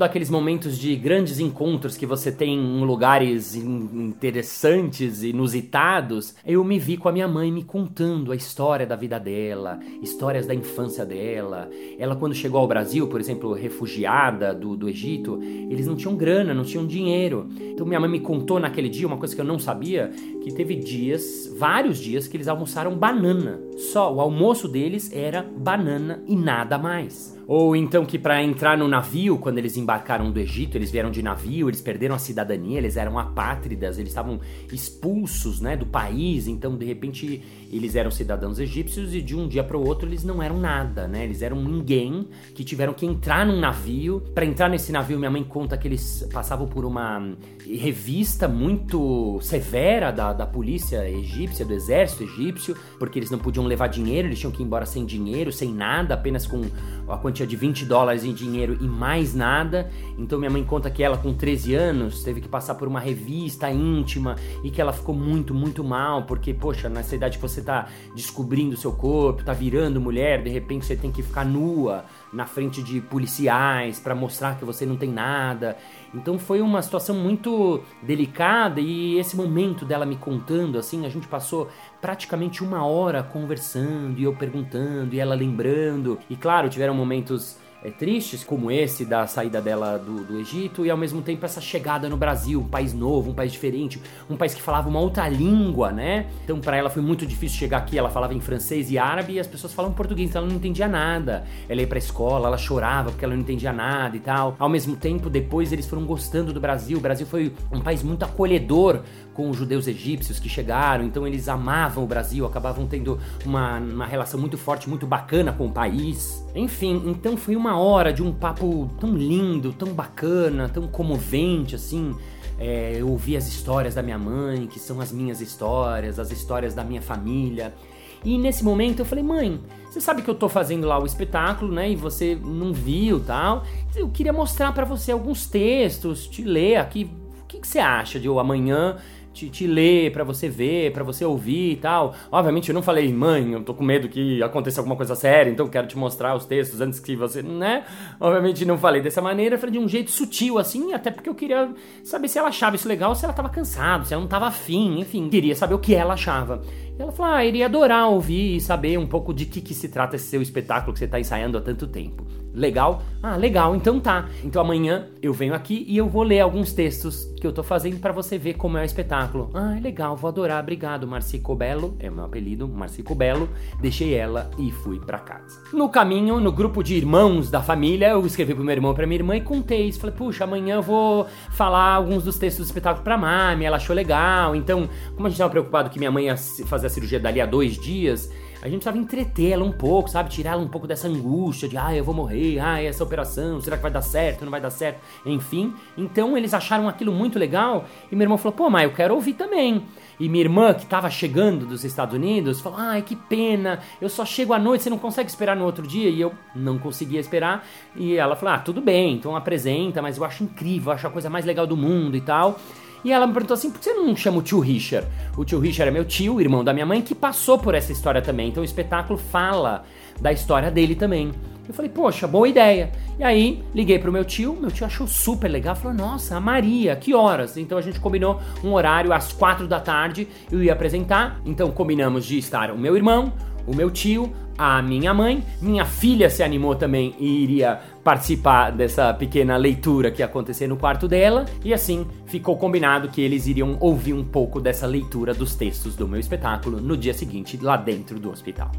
Daqueles 0.00 0.30
momentos 0.30 0.78
de 0.78 0.96
grandes 0.96 1.38
encontros 1.38 1.96
que 1.96 2.06
você 2.06 2.32
tem 2.32 2.58
em 2.58 2.84
lugares 2.84 3.54
interessantes, 3.54 5.22
inusitados, 5.22 6.34
eu 6.44 6.64
me 6.64 6.78
vi 6.78 6.96
com 6.96 7.08
a 7.08 7.12
minha 7.12 7.28
mãe 7.28 7.52
me 7.52 7.62
contando 7.62 8.32
a 8.32 8.36
história 8.36 8.86
da 8.86 8.96
vida 8.96 9.20
dela, 9.20 9.78
histórias 10.02 10.46
da 10.46 10.54
infância 10.54 11.04
dela. 11.04 11.68
Ela, 11.98 12.16
quando 12.16 12.34
chegou 12.34 12.60
ao 12.60 12.66
Brasil, 12.66 13.08
por 13.08 13.20
exemplo, 13.20 13.52
refugiada 13.52 14.54
do, 14.54 14.74
do 14.74 14.88
Egito, 14.88 15.38
eles 15.42 15.86
não 15.86 15.94
tinham 15.94 16.16
grana, 16.16 16.54
não 16.54 16.64
tinham 16.64 16.86
dinheiro. 16.86 17.48
Então, 17.60 17.86
minha 17.86 18.00
mãe 18.00 18.08
me 18.08 18.20
contou 18.20 18.58
naquele 18.58 18.88
dia 18.88 19.06
uma 19.06 19.18
coisa 19.18 19.34
que 19.34 19.40
eu 19.40 19.44
não 19.44 19.58
sabia: 19.58 20.10
que 20.42 20.52
teve 20.52 20.74
dias, 20.74 21.52
vários 21.58 21.98
dias, 21.98 22.26
que 22.26 22.36
eles 22.36 22.48
almoçaram 22.48 22.96
banana. 22.96 23.60
Só 23.76 24.12
o 24.12 24.20
almoço 24.20 24.66
deles 24.66 25.12
era 25.12 25.42
banana 25.42 26.22
e 26.26 26.34
nada 26.34 26.78
mais. 26.78 27.38
Ou 27.46 27.74
então 27.74 28.06
que 28.06 28.18
para 28.18 28.42
entrar 28.42 28.78
no 28.78 28.86
navio, 28.86 29.36
quando 29.36 29.58
eles 29.58 29.76
embarcaram 29.76 30.30
do 30.30 30.38
Egito, 30.38 30.78
eles 30.78 30.90
vieram 30.90 31.10
de 31.10 31.20
navio, 31.20 31.68
eles 31.68 31.80
perderam 31.80 32.14
a 32.14 32.18
cidadania, 32.18 32.78
eles 32.78 32.96
eram 32.96 33.18
apátridas, 33.18 33.98
eles 33.98 34.10
estavam 34.10 34.38
expulsos, 34.72 35.60
né, 35.60 35.76
do 35.76 35.84
país, 35.84 36.46
então 36.46 36.76
de 36.76 36.86
repente 36.86 37.42
eles 37.70 37.94
eram 37.94 38.10
cidadãos 38.10 38.58
egípcios 38.58 39.14
e 39.14 39.22
de 39.22 39.36
um 39.36 39.46
dia 39.46 39.62
para 39.62 39.76
o 39.76 39.86
outro 39.86 40.08
eles 40.08 40.24
não 40.24 40.42
eram 40.42 40.58
nada, 40.58 41.06
né? 41.06 41.24
Eles 41.24 41.40
eram 41.40 41.62
ninguém 41.62 42.28
que 42.54 42.64
tiveram 42.64 42.92
que 42.92 43.06
entrar 43.06 43.46
num 43.46 43.58
navio. 43.58 44.20
Para 44.34 44.44
entrar 44.44 44.68
nesse 44.68 44.90
navio, 44.90 45.18
minha 45.18 45.30
mãe 45.30 45.44
conta 45.44 45.76
que 45.76 45.86
eles 45.86 46.26
passavam 46.32 46.66
por 46.66 46.84
uma 46.84 47.32
revista 47.64 48.48
muito 48.48 49.38
severa 49.40 50.10
da, 50.10 50.32
da 50.32 50.46
polícia 50.46 51.08
egípcia, 51.08 51.64
do 51.64 51.72
exército 51.72 52.24
egípcio, 52.24 52.76
porque 52.98 53.18
eles 53.18 53.30
não 53.30 53.38
podiam 53.38 53.64
levar 53.64 53.86
dinheiro, 53.86 54.26
eles 54.26 54.38
tinham 54.38 54.50
que 54.50 54.62
ir 54.62 54.66
embora 54.66 54.84
sem 54.84 55.04
dinheiro, 55.04 55.52
sem 55.52 55.72
nada, 55.72 56.14
apenas 56.14 56.46
com 56.46 56.62
a 57.08 57.16
quantia 57.16 57.46
de 57.46 57.56
20 57.56 57.84
dólares 57.84 58.24
em 58.24 58.32
dinheiro 58.32 58.76
e 58.80 58.88
mais 58.88 59.34
nada. 59.34 59.90
Então 60.18 60.38
minha 60.38 60.50
mãe 60.50 60.64
conta 60.64 60.90
que 60.90 61.02
ela 61.02 61.16
com 61.16 61.32
13 61.32 61.74
anos 61.74 62.24
teve 62.24 62.40
que 62.40 62.48
passar 62.48 62.74
por 62.74 62.88
uma 62.88 62.98
revista 63.00 63.70
íntima 63.70 64.36
e 64.64 64.70
que 64.70 64.80
ela 64.80 64.92
ficou 64.92 65.14
muito, 65.14 65.54
muito 65.54 65.84
mal, 65.84 66.24
porque 66.24 66.52
poxa, 66.52 66.88
nessa 66.88 67.14
idade 67.14 67.36
que 67.36 67.40
você 67.60 67.64
tá 67.64 67.88
descobrindo 68.14 68.76
seu 68.76 68.92
corpo, 68.92 69.44
tá 69.44 69.52
virando 69.52 70.00
mulher, 70.00 70.42
de 70.42 70.50
repente 70.50 70.86
você 70.86 70.96
tem 70.96 71.12
que 71.12 71.22
ficar 71.22 71.44
nua 71.44 72.04
na 72.32 72.46
frente 72.46 72.82
de 72.82 73.00
policiais 73.00 73.98
para 73.98 74.14
mostrar 74.14 74.56
que 74.56 74.64
você 74.64 74.86
não 74.86 74.96
tem 74.96 75.10
nada. 75.10 75.76
Então 76.14 76.38
foi 76.38 76.60
uma 76.60 76.82
situação 76.82 77.14
muito 77.14 77.82
delicada 78.02 78.80
e 78.80 79.18
esse 79.18 79.36
momento 79.36 79.84
dela 79.84 80.06
me 80.06 80.16
contando 80.16 80.78
assim, 80.78 81.06
a 81.06 81.08
gente 81.08 81.28
passou 81.28 81.68
praticamente 82.00 82.64
uma 82.64 82.84
hora 82.84 83.22
conversando 83.22 84.18
e 84.18 84.24
eu 84.24 84.34
perguntando 84.34 85.14
e 85.14 85.20
ela 85.20 85.34
lembrando. 85.34 86.18
E 86.28 86.36
claro, 86.36 86.68
tiveram 86.68 86.94
momentos 86.94 87.58
é, 87.82 87.90
tristes, 87.90 88.44
como 88.44 88.70
esse 88.70 89.04
da 89.04 89.26
saída 89.26 89.60
dela 89.60 89.98
do, 89.98 90.24
do, 90.24 90.38
Egito, 90.38 90.84
e 90.84 90.90
ao 90.90 90.96
mesmo 90.96 91.22
tempo 91.22 91.44
essa 91.44 91.60
chegada 91.60 92.08
no 92.08 92.16
Brasil, 92.16 92.60
um 92.60 92.68
país 92.68 92.92
novo, 92.92 93.30
um 93.30 93.34
país 93.34 93.52
diferente, 93.52 94.00
um 94.28 94.36
país 94.36 94.54
que 94.54 94.62
falava 94.62 94.88
uma 94.88 95.00
outra 95.00 95.28
língua, 95.28 95.90
né? 95.90 96.26
Então 96.44 96.60
para 96.60 96.76
ela 96.76 96.90
foi 96.90 97.02
muito 97.02 97.26
difícil 97.26 97.58
chegar 97.58 97.78
aqui, 97.78 97.98
ela 97.98 98.10
falava 98.10 98.34
em 98.34 98.40
francês 98.40 98.90
e 98.90 98.98
árabe 98.98 99.34
e 99.34 99.40
as 99.40 99.46
pessoas 99.46 99.72
falavam 99.72 99.94
português, 99.94 100.28
então 100.28 100.42
ela 100.42 100.50
não 100.50 100.56
entendia 100.56 100.88
nada. 100.88 101.44
Ela 101.68 101.80
ia 101.80 101.86
pra 101.86 101.98
escola, 101.98 102.48
ela 102.48 102.58
chorava 102.58 103.10
porque 103.10 103.24
ela 103.24 103.34
não 103.34 103.40
entendia 103.40 103.72
nada 103.72 104.16
e 104.16 104.20
tal. 104.20 104.56
Ao 104.58 104.68
mesmo 104.68 104.96
tempo, 104.96 105.30
depois 105.30 105.72
eles 105.72 105.86
foram 105.86 106.04
gostando 106.04 106.52
do 106.52 106.60
Brasil, 106.60 106.98
o 106.98 107.00
Brasil 107.00 107.26
foi 107.26 107.52
um 107.72 107.80
país 107.80 108.02
muito 108.02 108.24
acolhedor 108.24 109.00
com 109.34 109.48
os 109.48 109.56
judeus 109.56 109.86
egípcios 109.86 110.38
que 110.38 110.48
chegaram, 110.48 111.04
então 111.04 111.26
eles 111.26 111.48
amavam 111.48 112.04
o 112.04 112.06
Brasil, 112.06 112.44
acabavam 112.44 112.86
tendo 112.86 113.18
uma, 113.44 113.78
uma 113.78 114.06
relação 114.06 114.38
muito 114.38 114.58
forte, 114.58 114.88
muito 114.88 115.06
bacana 115.06 115.52
com 115.52 115.66
o 115.66 115.70
país. 115.70 116.44
Enfim, 116.54 117.02
então 117.06 117.36
foi 117.36 117.56
uma 117.56 117.78
hora 117.78 118.12
de 118.12 118.22
um 118.22 118.32
papo 118.32 118.90
tão 119.00 119.16
lindo, 119.16 119.72
tão 119.72 119.92
bacana, 119.92 120.68
tão 120.68 120.86
comovente, 120.88 121.74
assim. 121.74 122.14
É, 122.58 122.96
eu 122.98 123.08
ouvi 123.08 123.36
as 123.36 123.48
histórias 123.48 123.94
da 123.94 124.02
minha 124.02 124.18
mãe, 124.18 124.66
que 124.66 124.78
são 124.78 125.00
as 125.00 125.10
minhas 125.10 125.40
histórias, 125.40 126.18
as 126.18 126.30
histórias 126.30 126.74
da 126.74 126.84
minha 126.84 127.00
família. 127.00 127.74
E 128.22 128.36
nesse 128.36 128.62
momento 128.62 128.98
eu 128.98 129.06
falei, 129.06 129.24
mãe, 129.24 129.58
você 129.88 130.00
sabe 130.00 130.22
que 130.22 130.28
eu 130.28 130.34
tô 130.34 130.48
fazendo 130.48 130.86
lá 130.86 131.00
o 131.00 131.06
espetáculo, 131.06 131.72
né? 131.72 131.90
E 131.90 131.96
você 131.96 132.38
não 132.40 132.72
viu 132.72 133.18
tal. 133.20 133.64
Eu 133.96 134.08
queria 134.08 134.32
mostrar 134.32 134.72
para 134.72 134.84
você 134.84 135.10
alguns 135.10 135.46
textos, 135.46 136.26
te 136.26 136.42
ler 136.42 136.76
aqui. 136.76 137.10
O 137.42 137.46
que, 137.46 137.58
que 137.58 137.66
você 137.66 137.78
acha 137.78 138.20
de 138.20 138.26
eu 138.26 138.38
amanhã 138.38 138.98
te, 139.32 139.48
te 139.48 139.66
ler, 139.66 140.12
para 140.12 140.24
você 140.24 140.48
ver, 140.48 140.92
para 140.92 141.04
você 141.04 141.24
ouvir 141.24 141.72
e 141.72 141.76
tal. 141.76 142.14
Obviamente 142.30 142.68
eu 142.68 142.74
não 142.74 142.82
falei, 142.82 143.12
mãe, 143.12 143.52
eu 143.52 143.62
tô 143.62 143.74
com 143.74 143.84
medo 143.84 144.08
que 144.08 144.42
aconteça 144.42 144.80
alguma 144.80 144.96
coisa 144.96 145.14
séria, 145.14 145.50
então 145.50 145.68
quero 145.68 145.86
te 145.86 145.96
mostrar 145.96 146.34
os 146.34 146.44
textos 146.44 146.80
antes 146.80 147.00
que 147.00 147.16
você, 147.16 147.42
né? 147.42 147.84
Obviamente 148.18 148.64
não 148.64 148.78
falei 148.78 149.00
dessa 149.00 149.22
maneira, 149.22 149.58
falei 149.58 149.72
de 149.72 149.78
um 149.78 149.88
jeito 149.88 150.10
sutil 150.10 150.58
assim, 150.58 150.92
até 150.92 151.10
porque 151.10 151.28
eu 151.28 151.34
queria 151.34 151.70
saber 152.02 152.28
se 152.28 152.38
ela 152.38 152.48
achava 152.48 152.76
isso 152.76 152.88
legal, 152.88 153.14
se 153.14 153.24
ela 153.24 153.34
tava 153.34 153.48
cansada, 153.48 154.04
se 154.04 154.12
ela 154.12 154.22
não 154.22 154.28
tava 154.28 154.46
afim, 154.46 155.00
enfim, 155.00 155.28
queria 155.28 155.54
saber 155.54 155.74
o 155.74 155.78
que 155.78 155.94
ela 155.94 156.14
achava. 156.14 156.60
Ela 157.00 157.12
falou: 157.12 157.32
Ah, 157.32 157.44
iria 157.44 157.66
adorar 157.66 158.08
ouvir 158.08 158.56
e 158.56 158.60
saber 158.60 158.98
um 158.98 159.06
pouco 159.06 159.32
de 159.32 159.46
que, 159.46 159.60
que 159.60 159.74
se 159.74 159.88
trata 159.88 160.16
esse 160.16 160.26
seu 160.26 160.42
espetáculo 160.42 160.92
que 160.92 160.98
você 160.98 161.06
está 161.06 161.18
ensaiando 161.18 161.56
há 161.56 161.60
tanto 161.60 161.86
tempo. 161.86 162.26
Legal? 162.52 163.02
Ah, 163.22 163.36
legal, 163.36 163.76
então 163.76 164.00
tá. 164.00 164.28
Então 164.42 164.60
amanhã 164.60 165.06
eu 165.22 165.32
venho 165.32 165.54
aqui 165.54 165.84
e 165.86 165.96
eu 165.96 166.08
vou 166.08 166.22
ler 166.22 166.40
alguns 166.40 166.72
textos 166.72 167.26
que 167.40 167.46
eu 167.46 167.52
tô 167.52 167.62
fazendo 167.62 168.00
para 168.00 168.12
você 168.12 168.36
ver 168.36 168.54
como 168.54 168.76
é 168.76 168.82
o 168.82 168.84
espetáculo. 168.84 169.50
Ah, 169.54 169.78
legal, 169.80 170.16
vou 170.16 170.28
adorar, 170.28 170.60
obrigado, 170.60 171.06
Marci 171.06 171.38
Cobello, 171.38 171.96
é 172.00 172.10
meu 172.10 172.24
apelido, 172.24 172.66
Marci 172.66 173.02
Cobello. 173.02 173.48
Deixei 173.80 174.14
ela 174.14 174.50
e 174.58 174.72
fui 174.72 174.98
para 174.98 175.18
casa. 175.18 175.60
No 175.72 175.88
caminho, 175.88 176.40
no 176.40 176.50
grupo 176.50 176.82
de 176.82 176.94
irmãos 176.94 177.50
da 177.50 177.62
família, 177.62 178.10
eu 178.10 178.26
escrevi 178.26 178.54
pro 178.54 178.64
meu 178.64 178.74
irmão 178.74 178.94
e 178.98 179.06
minha 179.06 179.18
irmã 179.18 179.36
e 179.36 179.40
contei. 179.40 179.92
Falei, 179.92 180.14
puxa, 180.16 180.44
amanhã 180.44 180.76
eu 180.76 180.82
vou 180.82 181.26
falar 181.52 181.94
alguns 181.94 182.24
dos 182.24 182.36
textos 182.36 182.66
do 182.66 182.68
espetáculo 182.68 183.04
pra 183.04 183.16
Mami, 183.16 183.64
ela 183.64 183.76
achou 183.76 183.94
legal. 183.94 184.56
Então, 184.56 184.88
como 185.14 185.26
a 185.26 185.30
gente 185.30 185.38
tava 185.38 185.50
preocupado 185.50 185.88
que 185.88 185.98
minha 185.98 186.10
mãe 186.10 186.26
ia 186.26 186.36
fazer 186.36 186.88
cirurgia 186.90 187.18
dali 187.18 187.40
a 187.40 187.46
dois 187.46 187.78
dias, 187.78 188.30
a 188.62 188.68
gente 188.68 188.82
precisava 188.82 188.98
entreter 188.98 189.52
ela 189.52 189.64
um 189.64 189.72
pouco, 189.72 190.10
sabe? 190.10 190.28
Tirar 190.28 190.52
ela 190.52 190.62
um 190.62 190.68
pouco 190.68 190.86
dessa 190.86 191.08
angústia 191.08 191.66
de, 191.66 191.78
ah, 191.78 191.96
eu 191.96 192.04
vou 192.04 192.14
morrer, 192.14 192.58
ah, 192.58 192.82
essa 192.82 193.02
operação, 193.02 193.58
será 193.60 193.76
que 193.76 193.82
vai 193.82 193.90
dar 193.90 194.02
certo, 194.02 194.44
não 194.44 194.50
vai 194.50 194.60
dar 194.60 194.70
certo? 194.70 195.00
Enfim, 195.24 195.72
então 195.96 196.36
eles 196.36 196.52
acharam 196.52 196.86
aquilo 196.86 197.10
muito 197.10 197.38
legal 197.38 197.86
e 198.12 198.14
meu 198.14 198.26
irmão 198.26 198.36
falou, 198.36 198.52
pô, 198.52 198.68
mas 198.68 198.84
eu 198.84 198.92
quero 198.92 199.14
ouvir 199.14 199.32
também. 199.32 199.82
E 200.20 200.28
minha 200.28 200.44
irmã, 200.44 200.74
que 200.74 200.82
estava 200.82 201.08
chegando 201.08 201.64
dos 201.64 201.82
Estados 201.82 202.14
Unidos, 202.14 202.60
falou: 202.60 202.78
Ai, 202.78 203.00
que 203.00 203.16
pena, 203.16 203.80
eu 204.02 204.08
só 204.10 204.22
chego 204.22 204.52
à 204.52 204.58
noite, 204.58 204.84
você 204.84 204.90
não 204.90 204.98
consegue 204.98 205.30
esperar 205.30 205.56
no 205.56 205.64
outro 205.64 205.86
dia? 205.86 206.10
E 206.10 206.20
eu 206.20 206.30
não 206.54 206.78
conseguia 206.78 207.18
esperar. 207.18 207.66
E 207.96 208.16
ela 208.16 208.36
falou: 208.36 208.54
Ah, 208.54 208.58
tudo 208.58 208.82
bem, 208.82 209.14
então 209.14 209.34
apresenta, 209.34 210.02
mas 210.02 210.18
eu 210.18 210.24
acho 210.24 210.44
incrível, 210.44 210.90
eu 210.90 210.94
acho 210.96 211.06
a 211.06 211.10
coisa 211.10 211.30
mais 211.30 211.46
legal 211.46 211.66
do 211.66 211.74
mundo 211.74 212.18
e 212.18 212.20
tal. 212.20 212.60
E 213.04 213.12
ela 213.12 213.26
me 213.26 213.32
perguntou 213.32 213.54
assim: 213.54 213.70
por 213.70 213.78
que 213.78 213.84
você 213.84 213.94
não 213.94 214.14
chama 214.14 214.38
o 214.38 214.42
tio 214.42 214.60
Richard? 214.60 215.06
O 215.36 215.44
tio 215.44 215.58
Richard 215.58 215.88
é 215.88 215.92
meu 215.92 216.04
tio, 216.04 216.40
irmão 216.40 216.62
da 216.62 216.72
minha 216.72 216.86
mãe, 216.86 217.00
que 217.02 217.14
passou 217.14 217.58
por 217.58 217.74
essa 217.74 217.92
história 217.92 218.20
também. 218.20 218.48
Então 218.48 218.62
o 218.62 218.64
espetáculo 218.64 219.18
fala 219.18 219.84
da 220.20 220.32
história 220.32 220.70
dele 220.70 220.94
também. 220.94 221.32
Eu 221.66 221.74
falei, 221.74 221.90
poxa, 221.90 222.26
boa 222.26 222.48
ideia. 222.48 222.90
E 223.16 223.22
aí, 223.22 223.62
liguei 223.72 223.96
pro 223.96 224.10
meu 224.10 224.24
tio, 224.24 224.56
meu 224.60 224.72
tio 224.72 224.84
achou 224.84 225.06
super 225.06 225.48
legal, 225.48 225.76
falou, 225.76 225.96
nossa, 225.96 226.36
a 226.36 226.40
Maria, 226.40 226.96
que 226.96 227.14
horas? 227.14 227.56
Então 227.56 227.78
a 227.78 227.80
gente 227.80 228.00
combinou 228.00 228.40
um 228.64 228.72
horário 228.72 229.12
às 229.12 229.32
quatro 229.32 229.68
da 229.68 229.78
tarde, 229.78 230.26
eu 230.50 230.60
ia 230.62 230.72
apresentar, 230.72 231.40
então 231.46 231.70
combinamos 231.70 232.26
de 232.26 232.38
estar 232.38 232.72
o 232.72 232.78
meu 232.78 232.96
irmão, 232.96 233.32
o 233.68 233.74
meu 233.74 233.88
tio, 233.88 234.32
a 234.58 234.82
minha 234.82 235.14
mãe, 235.14 235.44
minha 235.62 235.84
filha 235.84 236.28
se 236.28 236.42
animou 236.42 236.74
também 236.74 237.14
e 237.18 237.44
iria 237.44 237.80
participar 238.02 238.70
dessa 238.70 239.12
pequena 239.12 239.56
leitura 239.56 240.10
que 240.10 240.22
ia 240.22 240.26
acontecer 240.26 240.66
no 240.66 240.76
quarto 240.76 241.06
dela, 241.06 241.44
e 241.64 241.72
assim 241.74 242.06
ficou 242.26 242.56
combinado 242.56 243.08
que 243.08 243.20
eles 243.20 243.46
iriam 243.46 243.76
ouvir 243.80 244.14
um 244.14 244.24
pouco 244.24 244.60
dessa 244.60 244.86
leitura 244.86 245.34
dos 245.34 245.54
textos 245.54 245.96
do 245.96 246.08
meu 246.08 246.18
espetáculo 246.18 246.80
no 246.80 246.96
dia 246.96 247.14
seguinte, 247.14 247.58
lá 247.60 247.76
dentro 247.76 248.18
do 248.18 248.30
hospital. 248.30 248.70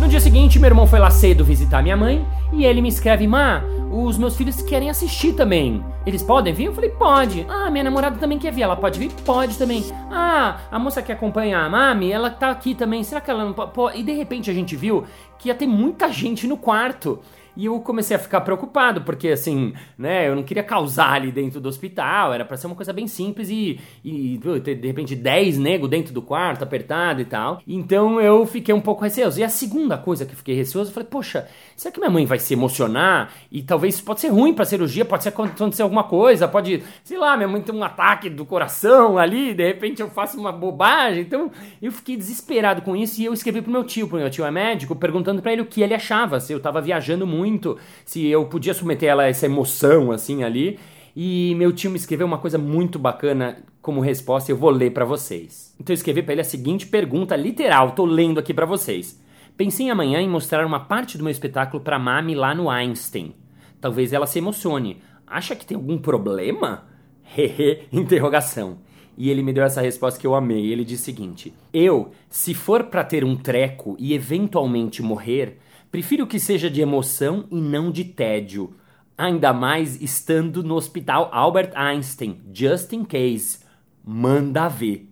No 0.00 0.08
dia 0.08 0.20
seguinte, 0.20 0.58
meu 0.58 0.68
irmão 0.68 0.86
foi 0.86 0.98
lá 0.98 1.10
cedo 1.10 1.44
visitar 1.44 1.82
minha 1.82 1.96
mãe 1.96 2.26
e 2.52 2.64
ele 2.64 2.80
me 2.80 2.88
escreve: 2.88 3.26
Má, 3.26 3.62
os 3.90 4.16
meus 4.16 4.36
filhos 4.36 4.62
querem 4.62 4.88
assistir 4.88 5.32
também. 5.32 5.84
Eles 6.06 6.22
podem 6.22 6.54
vir? 6.54 6.66
Eu 6.66 6.72
falei: 6.72 6.90
pode. 6.90 7.44
Ah, 7.48 7.70
minha 7.70 7.84
namorada 7.84 8.16
também 8.18 8.38
quer 8.38 8.52
vir. 8.52 8.62
Ela 8.62 8.76
pode 8.76 8.98
vir? 8.98 9.10
Pode 9.24 9.58
também. 9.58 9.84
Ah, 10.10 10.60
a 10.70 10.78
moça 10.78 11.02
que 11.02 11.10
acompanha 11.10 11.58
a 11.58 11.68
Mami, 11.68 12.12
ela 12.12 12.30
tá 12.30 12.50
aqui 12.50 12.74
também. 12.74 13.02
Será 13.02 13.20
que 13.20 13.30
ela 13.30 13.44
não 13.44 13.52
pode? 13.52 13.98
E 13.98 14.02
de 14.02 14.12
repente 14.12 14.50
a 14.50 14.54
gente 14.54 14.76
viu 14.76 15.04
que 15.38 15.48
ia 15.48 15.54
ter 15.54 15.66
muita 15.66 16.12
gente 16.12 16.46
no 16.46 16.56
quarto. 16.56 17.18
E 17.60 17.66
eu 17.66 17.78
comecei 17.80 18.16
a 18.16 18.18
ficar 18.18 18.40
preocupado, 18.40 19.02
porque 19.02 19.28
assim, 19.28 19.74
né, 19.98 20.26
eu 20.26 20.34
não 20.34 20.42
queria 20.42 20.62
causar 20.62 21.12
ali 21.12 21.30
dentro 21.30 21.60
do 21.60 21.68
hospital, 21.68 22.32
era 22.32 22.42
para 22.42 22.56
ser 22.56 22.66
uma 22.66 22.74
coisa 22.74 22.90
bem 22.90 23.06
simples 23.06 23.50
e, 23.50 23.78
e 24.02 24.40
de 24.62 24.86
repente 24.86 25.14
10 25.14 25.58
nego 25.58 25.86
dentro 25.86 26.14
do 26.14 26.22
quarto, 26.22 26.64
apertado 26.64 27.20
e 27.20 27.24
tal. 27.26 27.60
Então 27.68 28.18
eu 28.18 28.46
fiquei 28.46 28.74
um 28.74 28.80
pouco 28.80 29.04
receoso. 29.04 29.38
E 29.38 29.44
a 29.44 29.50
segunda 29.50 29.98
coisa 29.98 30.24
que 30.24 30.32
eu 30.32 30.38
fiquei 30.38 30.54
receoso, 30.54 30.88
eu 30.88 30.94
falei, 30.94 31.06
poxa, 31.10 31.48
será 31.76 31.92
que 31.92 32.00
minha 32.00 32.10
mãe 32.10 32.24
vai 32.24 32.38
se 32.38 32.54
emocionar? 32.54 33.30
E 33.52 33.62
talvez 33.62 34.00
pode 34.00 34.22
ser 34.22 34.28
ruim 34.28 34.54
pra 34.54 34.64
cirurgia, 34.64 35.04
pode 35.04 35.24
ser 35.24 35.28
acontecer 35.28 35.82
alguma 35.82 36.04
coisa, 36.04 36.48
pode, 36.48 36.82
sei 37.04 37.18
lá, 37.18 37.36
minha 37.36 37.48
mãe 37.48 37.60
tem 37.60 37.74
um 37.74 37.84
ataque 37.84 38.30
do 38.30 38.46
coração 38.46 39.18
ali, 39.18 39.52
de 39.52 39.66
repente 39.66 40.00
eu 40.00 40.08
faço 40.08 40.40
uma 40.40 40.50
bobagem. 40.50 41.20
Então 41.20 41.50
eu 41.82 41.92
fiquei 41.92 42.16
desesperado 42.16 42.80
com 42.80 42.96
isso 42.96 43.20
e 43.20 43.26
eu 43.26 43.34
escrevi 43.34 43.60
pro 43.60 43.70
meu 43.70 43.84
tio, 43.84 44.08
pro 44.08 44.16
meu 44.16 44.30
tio 44.30 44.46
é 44.46 44.50
médico, 44.50 44.96
perguntando 44.96 45.42
para 45.42 45.52
ele 45.52 45.60
o 45.60 45.66
que 45.66 45.82
ele 45.82 45.92
achava, 45.92 46.40
se 46.40 46.54
eu 46.54 46.58
tava 46.58 46.80
viajando 46.80 47.26
muito 47.26 47.49
muito 47.50 47.76
se 48.04 48.26
eu 48.26 48.46
podia 48.46 48.72
submeter 48.72 49.08
ela 49.08 49.24
a 49.24 49.28
essa 49.28 49.46
emoção 49.46 50.12
assim 50.12 50.42
ali. 50.42 50.78
E 51.14 51.54
meu 51.56 51.72
tio 51.72 51.90
me 51.90 51.96
escreveu 51.96 52.26
uma 52.26 52.38
coisa 52.38 52.56
muito 52.56 52.98
bacana 52.98 53.58
como 53.82 54.00
resposta, 54.00 54.52
eu 54.52 54.56
vou 54.56 54.70
ler 54.70 54.92
para 54.92 55.04
vocês. 55.04 55.74
Então 55.78 55.92
eu 55.92 55.96
escrevi 55.96 56.22
para 56.22 56.32
ele 56.32 56.40
a 56.40 56.44
seguinte 56.44 56.86
pergunta 56.86 57.34
literal, 57.34 57.92
tô 57.92 58.04
lendo 58.04 58.38
aqui 58.38 58.54
para 58.54 58.66
vocês. 58.66 59.20
Pensei 59.56 59.90
amanhã 59.90 60.20
em 60.20 60.28
mostrar 60.28 60.64
uma 60.64 60.80
parte 60.80 61.18
do 61.18 61.24
meu 61.24 61.30
espetáculo 61.30 61.82
para 61.82 61.98
Mami 61.98 62.34
lá 62.34 62.54
no 62.54 62.70
Einstein. 62.70 63.34
Talvez 63.80 64.12
ela 64.12 64.26
se 64.26 64.38
emocione. 64.38 65.02
Acha 65.26 65.56
que 65.56 65.66
tem 65.66 65.74
algum 65.74 65.98
problema? 65.98 66.86
Hehe, 67.36 67.82
interrogação. 67.92 68.78
E 69.18 69.28
ele 69.28 69.42
me 69.42 69.52
deu 69.52 69.64
essa 69.64 69.82
resposta 69.82 70.18
que 70.18 70.26
eu 70.26 70.34
amei. 70.34 70.72
Ele 70.72 70.84
disse 70.84 71.02
o 71.02 71.04
seguinte: 71.06 71.52
Eu, 71.72 72.12
se 72.28 72.54
for 72.54 72.84
para 72.84 73.04
ter 73.04 73.24
um 73.24 73.36
treco 73.36 73.96
e 73.98 74.14
eventualmente 74.14 75.02
morrer, 75.02 75.58
Prefiro 75.90 76.24
que 76.24 76.38
seja 76.38 76.70
de 76.70 76.80
emoção 76.80 77.46
e 77.50 77.60
não 77.60 77.90
de 77.90 78.04
tédio. 78.04 78.74
Ainda 79.18 79.52
mais 79.52 80.00
estando 80.00 80.62
no 80.62 80.76
hospital 80.76 81.28
Albert 81.32 81.72
Einstein, 81.74 82.40
just 82.54 82.92
in 82.92 83.04
case. 83.04 83.58
Manda 84.04 84.68
ver. 84.68 85.10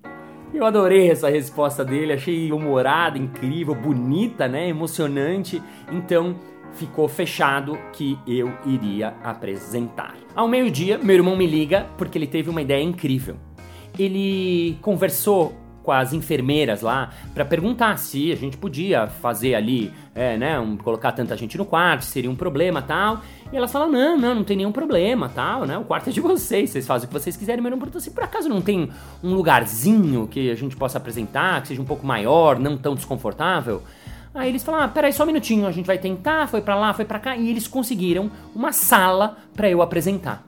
Eu 0.55 0.65
adorei 0.65 1.11
essa 1.11 1.29
resposta 1.29 1.85
dele, 1.85 2.13
achei 2.13 2.53
humorada, 2.53 3.19
incrível, 3.19 3.75
bonita, 3.75 4.47
né? 4.47 4.69
Emocionante. 4.69 5.61
Então, 5.91 6.37
ficou 6.75 7.09
fechado 7.09 7.77
que 7.93 8.17
eu 8.25 8.49
iria 8.65 9.09
apresentar. 9.25 10.17
Ao 10.33 10.47
meio-dia, 10.47 10.97
meu 10.97 11.17
irmão 11.17 11.37
me 11.37 11.47
liga 11.47 11.89
porque 11.99 12.17
ele 12.17 12.29
teve 12.29 12.49
uma 12.49 12.63
ideia 12.63 12.83
incrível. 12.85 13.37
Ele 13.99 14.79
conversou 14.81 15.53
com 15.89 15.93
as 15.93 16.13
enfermeiras 16.13 16.83
lá 16.83 17.15
para 17.33 17.47
perguntar 17.47 17.97
se 17.97 18.31
a 18.31 18.37
gente 18.37 18.59
podia 18.59 19.07
fazer 19.07 19.55
ali, 19.55 19.91
é, 20.15 20.37
né, 20.37 20.61
um, 20.61 20.77
colocar 20.77 21.13
tanta 21.13 21.35
gente 21.35 21.57
no 21.57 21.65
quarto, 21.65 22.05
seria 22.05 22.31
um 22.31 22.37
problema 22.37 22.83
tal. 22.83 23.23
E 23.51 23.57
elas 23.57 23.73
falam: 23.73 23.91
não, 23.91 24.19
não, 24.19 24.35
não 24.35 24.45
tem 24.45 24.59
nenhum 24.59 24.71
problema 24.71 25.31
tal, 25.31 25.65
né? 25.65 25.79
O 25.79 25.85
quarto 25.85 26.11
é 26.11 26.13
de 26.13 26.21
vocês, 26.21 26.69
vocês 26.69 26.87
fazem 26.87 27.07
o 27.07 27.09
que 27.09 27.19
vocês 27.19 27.39
quiserem, 27.39 27.63
mas 27.63 27.73
não 27.73 27.79
pergunta 27.79 28.01
se 28.01 28.11
por 28.11 28.23
acaso 28.23 28.51
não 28.51 28.61
tem 28.61 28.91
um 29.25 29.33
lugarzinho 29.33 30.29
que 30.29 30.51
a 30.51 30.55
gente 30.55 30.77
possa 30.77 30.99
apresentar, 30.99 31.63
que 31.63 31.69
seja 31.69 31.81
um 31.81 31.87
pouco 31.87 32.07
maior, 32.07 32.59
não 32.59 32.77
tão 32.77 32.95
desconfortável. 32.95 33.83
Aí 34.35 34.51
eles 34.51 34.63
falaram: 34.63 34.85
ah, 34.85 34.89
peraí 34.89 35.11
só 35.11 35.23
um 35.23 35.27
minutinho, 35.27 35.67
a 35.67 35.73
gente 35.73 35.87
vai 35.87 35.97
tentar, 35.97 36.49
foi 36.49 36.61
para 36.61 36.75
lá, 36.75 36.93
foi 36.93 37.07
para 37.07 37.19
cá, 37.19 37.35
e 37.35 37.49
eles 37.49 37.67
conseguiram 37.67 38.31
uma 38.55 38.73
sala 38.73 39.39
para 39.57 39.71
eu 39.71 39.81
apresentar. 39.81 40.45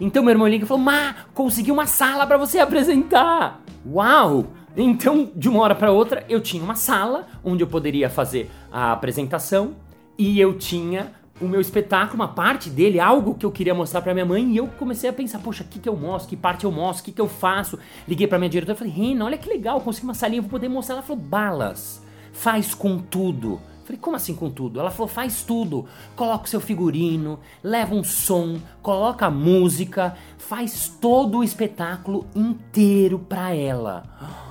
Então 0.00 0.22
meu 0.22 0.30
irmão 0.30 0.48
liga 0.48 0.64
e 0.64 0.66
falou: 0.66 0.82
Má, 0.82 1.14
consegui 1.34 1.70
uma 1.70 1.86
sala 1.86 2.26
para 2.26 2.38
você 2.38 2.58
apresentar! 2.58 3.60
Uau! 3.86 4.46
Então, 4.80 5.28
de 5.34 5.48
uma 5.48 5.60
hora 5.60 5.74
para 5.74 5.90
outra, 5.90 6.24
eu 6.28 6.40
tinha 6.40 6.62
uma 6.62 6.76
sala 6.76 7.26
onde 7.44 7.64
eu 7.64 7.66
poderia 7.66 8.08
fazer 8.08 8.48
a 8.70 8.92
apresentação 8.92 9.74
e 10.16 10.40
eu 10.40 10.56
tinha 10.56 11.12
o 11.40 11.46
meu 11.46 11.60
espetáculo, 11.60 12.14
uma 12.14 12.28
parte 12.28 12.70
dele, 12.70 13.00
algo 13.00 13.34
que 13.34 13.44
eu 13.44 13.50
queria 13.50 13.74
mostrar 13.74 14.02
para 14.02 14.14
minha 14.14 14.26
mãe, 14.26 14.52
e 14.52 14.56
eu 14.56 14.66
comecei 14.66 15.10
a 15.10 15.12
pensar, 15.12 15.40
poxa, 15.40 15.64
o 15.64 15.66
que, 15.66 15.80
que 15.80 15.88
eu 15.88 15.96
mostro, 15.96 16.28
que 16.28 16.36
parte 16.36 16.64
eu 16.64 16.70
mostro, 16.70 17.02
o 17.02 17.04
que, 17.04 17.12
que 17.12 17.20
eu 17.20 17.28
faço. 17.28 17.78
Liguei 18.06 18.26
para 18.26 18.38
minha 18.38 18.48
diretora 18.48 18.76
e 18.76 18.78
falei, 18.78 18.92
Rena, 18.92 19.24
olha 19.24 19.38
que 19.38 19.48
legal, 19.48 19.80
consegui 19.80 20.06
uma 20.06 20.14
salinha, 20.14 20.42
vou 20.42 20.50
poder 20.50 20.68
mostrar. 20.68 20.96
Ela 20.96 21.02
falou, 21.02 21.22
balas, 21.22 22.02
faz 22.32 22.72
com 22.74 22.98
tudo. 22.98 23.60
Falei, 23.84 24.00
como 24.00 24.16
assim 24.16 24.34
com 24.34 24.50
tudo? 24.50 24.78
Ela 24.78 24.90
falou, 24.90 25.08
faz 25.08 25.42
tudo. 25.42 25.86
Coloca 26.14 26.44
o 26.44 26.48
seu 26.48 26.60
figurino, 26.60 27.40
leva 27.64 27.94
um 27.94 28.04
som, 28.04 28.58
coloca 28.82 29.26
a 29.26 29.30
música, 29.30 30.16
faz 30.36 30.88
todo 31.00 31.38
o 31.38 31.44
espetáculo 31.44 32.26
inteiro 32.34 33.18
pra 33.18 33.54
ela. 33.54 34.47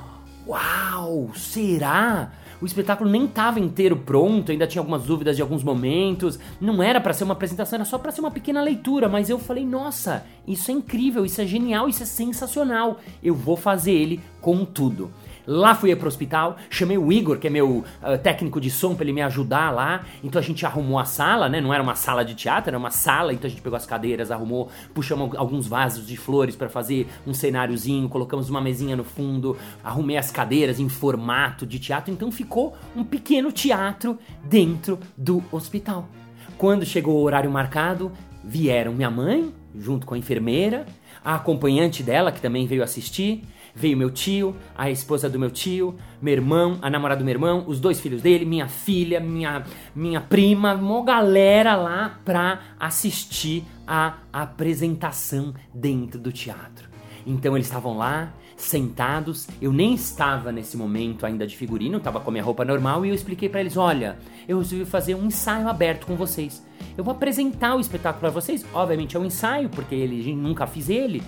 Uau, 0.48 1.30
será? 1.36 2.32
O 2.62 2.66
espetáculo 2.66 3.10
nem 3.10 3.26
estava 3.26 3.60
inteiro 3.60 3.98
pronto, 3.98 4.52
ainda 4.52 4.66
tinha 4.66 4.80
algumas 4.80 5.04
dúvidas 5.04 5.36
de 5.36 5.42
alguns 5.42 5.62
momentos. 5.62 6.40
Não 6.60 6.82
era 6.82 7.02
para 7.02 7.14
ser 7.14 7.26
uma 7.26 7.34
apresentação, 7.34 7.76
era 7.76 7.86
só 7.86 7.98
para 7.98 8.12
ser 8.12 8.22
uma 8.22 8.32
pequena 8.32 8.62
leitura, 8.62 9.10
mas 9.10 9.30
eu 9.30 9.38
falei: 9.38 9.66
"Nossa, 9.66 10.26
isso 10.48 10.72
é 10.72 10.74
incrível, 10.74 11.26
isso 11.26 11.42
é 11.42 11.46
genial, 11.46 11.90
isso 11.90 12.02
é 12.02 12.06
sensacional. 12.06 13.00
Eu 13.22 13.36
vou 13.36 13.58
fazer 13.58 13.92
ele 13.92 14.22
com 14.42 14.64
tudo". 14.64 15.12
Lá 15.48 15.74
fui 15.74 15.96
pro 15.96 16.10
hospital, 16.10 16.58
chamei 16.70 16.98
o 16.98 17.10
Igor, 17.10 17.40
que 17.40 17.48
é 17.48 17.50
meu 17.50 17.78
uh, 17.78 18.18
técnico 18.22 18.60
de 18.60 18.70
som, 18.70 18.94
pra 18.94 19.06
ele 19.06 19.14
me 19.14 19.22
ajudar 19.22 19.72
lá. 19.72 20.04
Então 20.22 20.38
a 20.38 20.44
gente 20.44 20.66
arrumou 20.66 21.00
a 21.00 21.06
sala, 21.06 21.48
né? 21.48 21.62
Não 21.62 21.74
era 21.74 21.82
uma 21.82 21.96
sala 21.96 22.26
de 22.26 22.36
teatro, 22.36 22.70
era 22.70 22.78
uma 22.78 22.92
sala. 22.92 23.32
Então 23.32 23.48
a 23.48 23.50
gente 23.50 23.62
pegou 23.62 23.78
as 23.78 23.86
cadeiras, 23.86 24.30
arrumou, 24.30 24.70
puxamos 24.94 25.38
alguns 25.38 25.66
vasos 25.66 26.06
de 26.06 26.18
flores 26.18 26.54
para 26.54 26.68
fazer 26.68 27.08
um 27.26 27.34
cenáriozinho, 27.34 28.10
colocamos 28.10 28.50
uma 28.50 28.60
mesinha 28.60 28.98
no 28.98 29.06
fundo, 29.06 29.56
arrumei 29.82 30.18
as 30.18 30.30
cadeiras 30.32 30.82
em 30.82 30.90
formato 30.90 31.66
de 31.66 31.80
teatro. 31.80 32.12
Então 32.12 32.30
ficou 32.30 32.76
um 32.94 33.06
pequeno 33.06 33.50
teatro 33.50 34.20
dentro 34.44 35.00
do 35.16 35.42
hospital. 35.50 36.10
Quando 36.58 36.86
chegou 36.86 37.16
o 37.16 37.24
horário 37.24 37.50
marcado, 37.50 38.12
vieram 38.44 38.94
minha 38.94 39.10
mãe, 39.10 39.54
junto 39.78 40.06
com 40.06 40.14
a 40.14 40.18
enfermeira, 40.18 40.86
a 41.24 41.36
acompanhante 41.36 42.02
dela, 42.04 42.32
que 42.32 42.42
também 42.42 42.66
veio 42.66 42.84
assistir, 42.84 43.44
Veio 43.78 43.96
meu 43.96 44.10
tio, 44.10 44.56
a 44.76 44.90
esposa 44.90 45.30
do 45.30 45.38
meu 45.38 45.52
tio, 45.52 45.94
meu 46.20 46.34
irmão, 46.34 46.80
a 46.82 46.90
namorada 46.90 47.20
do 47.20 47.24
meu 47.24 47.36
irmão, 47.36 47.64
os 47.68 47.80
dois 47.80 48.00
filhos 48.00 48.24
dele, 48.24 48.44
minha 48.44 48.68
filha, 48.68 49.20
minha, 49.20 49.64
minha 49.96 50.20
prima, 50.20 50.74
uma 50.74 51.06
galera 51.06 51.76
lá 51.76 52.20
pra 52.26 52.60
assistir 52.80 53.64
a 53.86 54.16
apresentação 54.34 55.54
dentro 55.72 56.20
do 56.20 56.32
teatro. 56.32 56.90
Então 57.24 57.56
eles 57.56 57.68
estavam 57.68 57.96
lá, 57.96 58.34
sentados. 58.56 59.48
Eu 59.62 59.72
nem 59.72 59.94
estava 59.94 60.52
nesse 60.52 60.76
momento 60.76 61.24
ainda 61.24 61.46
de 61.46 61.56
figurino, 61.56 62.00
estava 62.00 62.20
com 62.20 62.32
a 62.32 62.34
minha 62.34 62.44
roupa 62.44 62.66
normal 62.66 63.06
e 63.06 63.10
eu 63.10 63.16
expliquei 63.16 63.48
para 63.48 63.60
eles: 63.60 63.78
olha, 63.78 64.18
eu 64.48 64.58
resolvi 64.58 64.86
fazer 64.86 65.14
um 65.14 65.28
ensaio 65.28 65.70
aberto 65.70 66.08
com 66.08 66.16
vocês. 66.16 66.66
Eu 66.98 67.04
vou 67.04 67.12
apresentar 67.12 67.76
o 67.76 67.80
espetáculo 67.80 68.22
para 68.22 68.30
vocês. 68.32 68.66
Obviamente 68.74 69.16
é 69.16 69.20
um 69.20 69.26
ensaio, 69.26 69.70
porque 69.70 69.94
ele 69.94 70.36
nunca 70.36 70.66
fiz 70.66 70.90
ele 70.90 71.22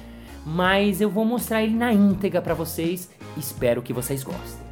mas 0.46 1.02
eu 1.02 1.10
vou 1.10 1.26
mostrar 1.26 1.64
ele 1.64 1.76
na 1.76 1.94
íntegra 1.94 2.42
para 2.42 2.54
vocês. 2.54 3.10
Espero 3.38 3.82
que 3.82 3.94
vocês 3.94 4.24
gostem. 4.24 4.70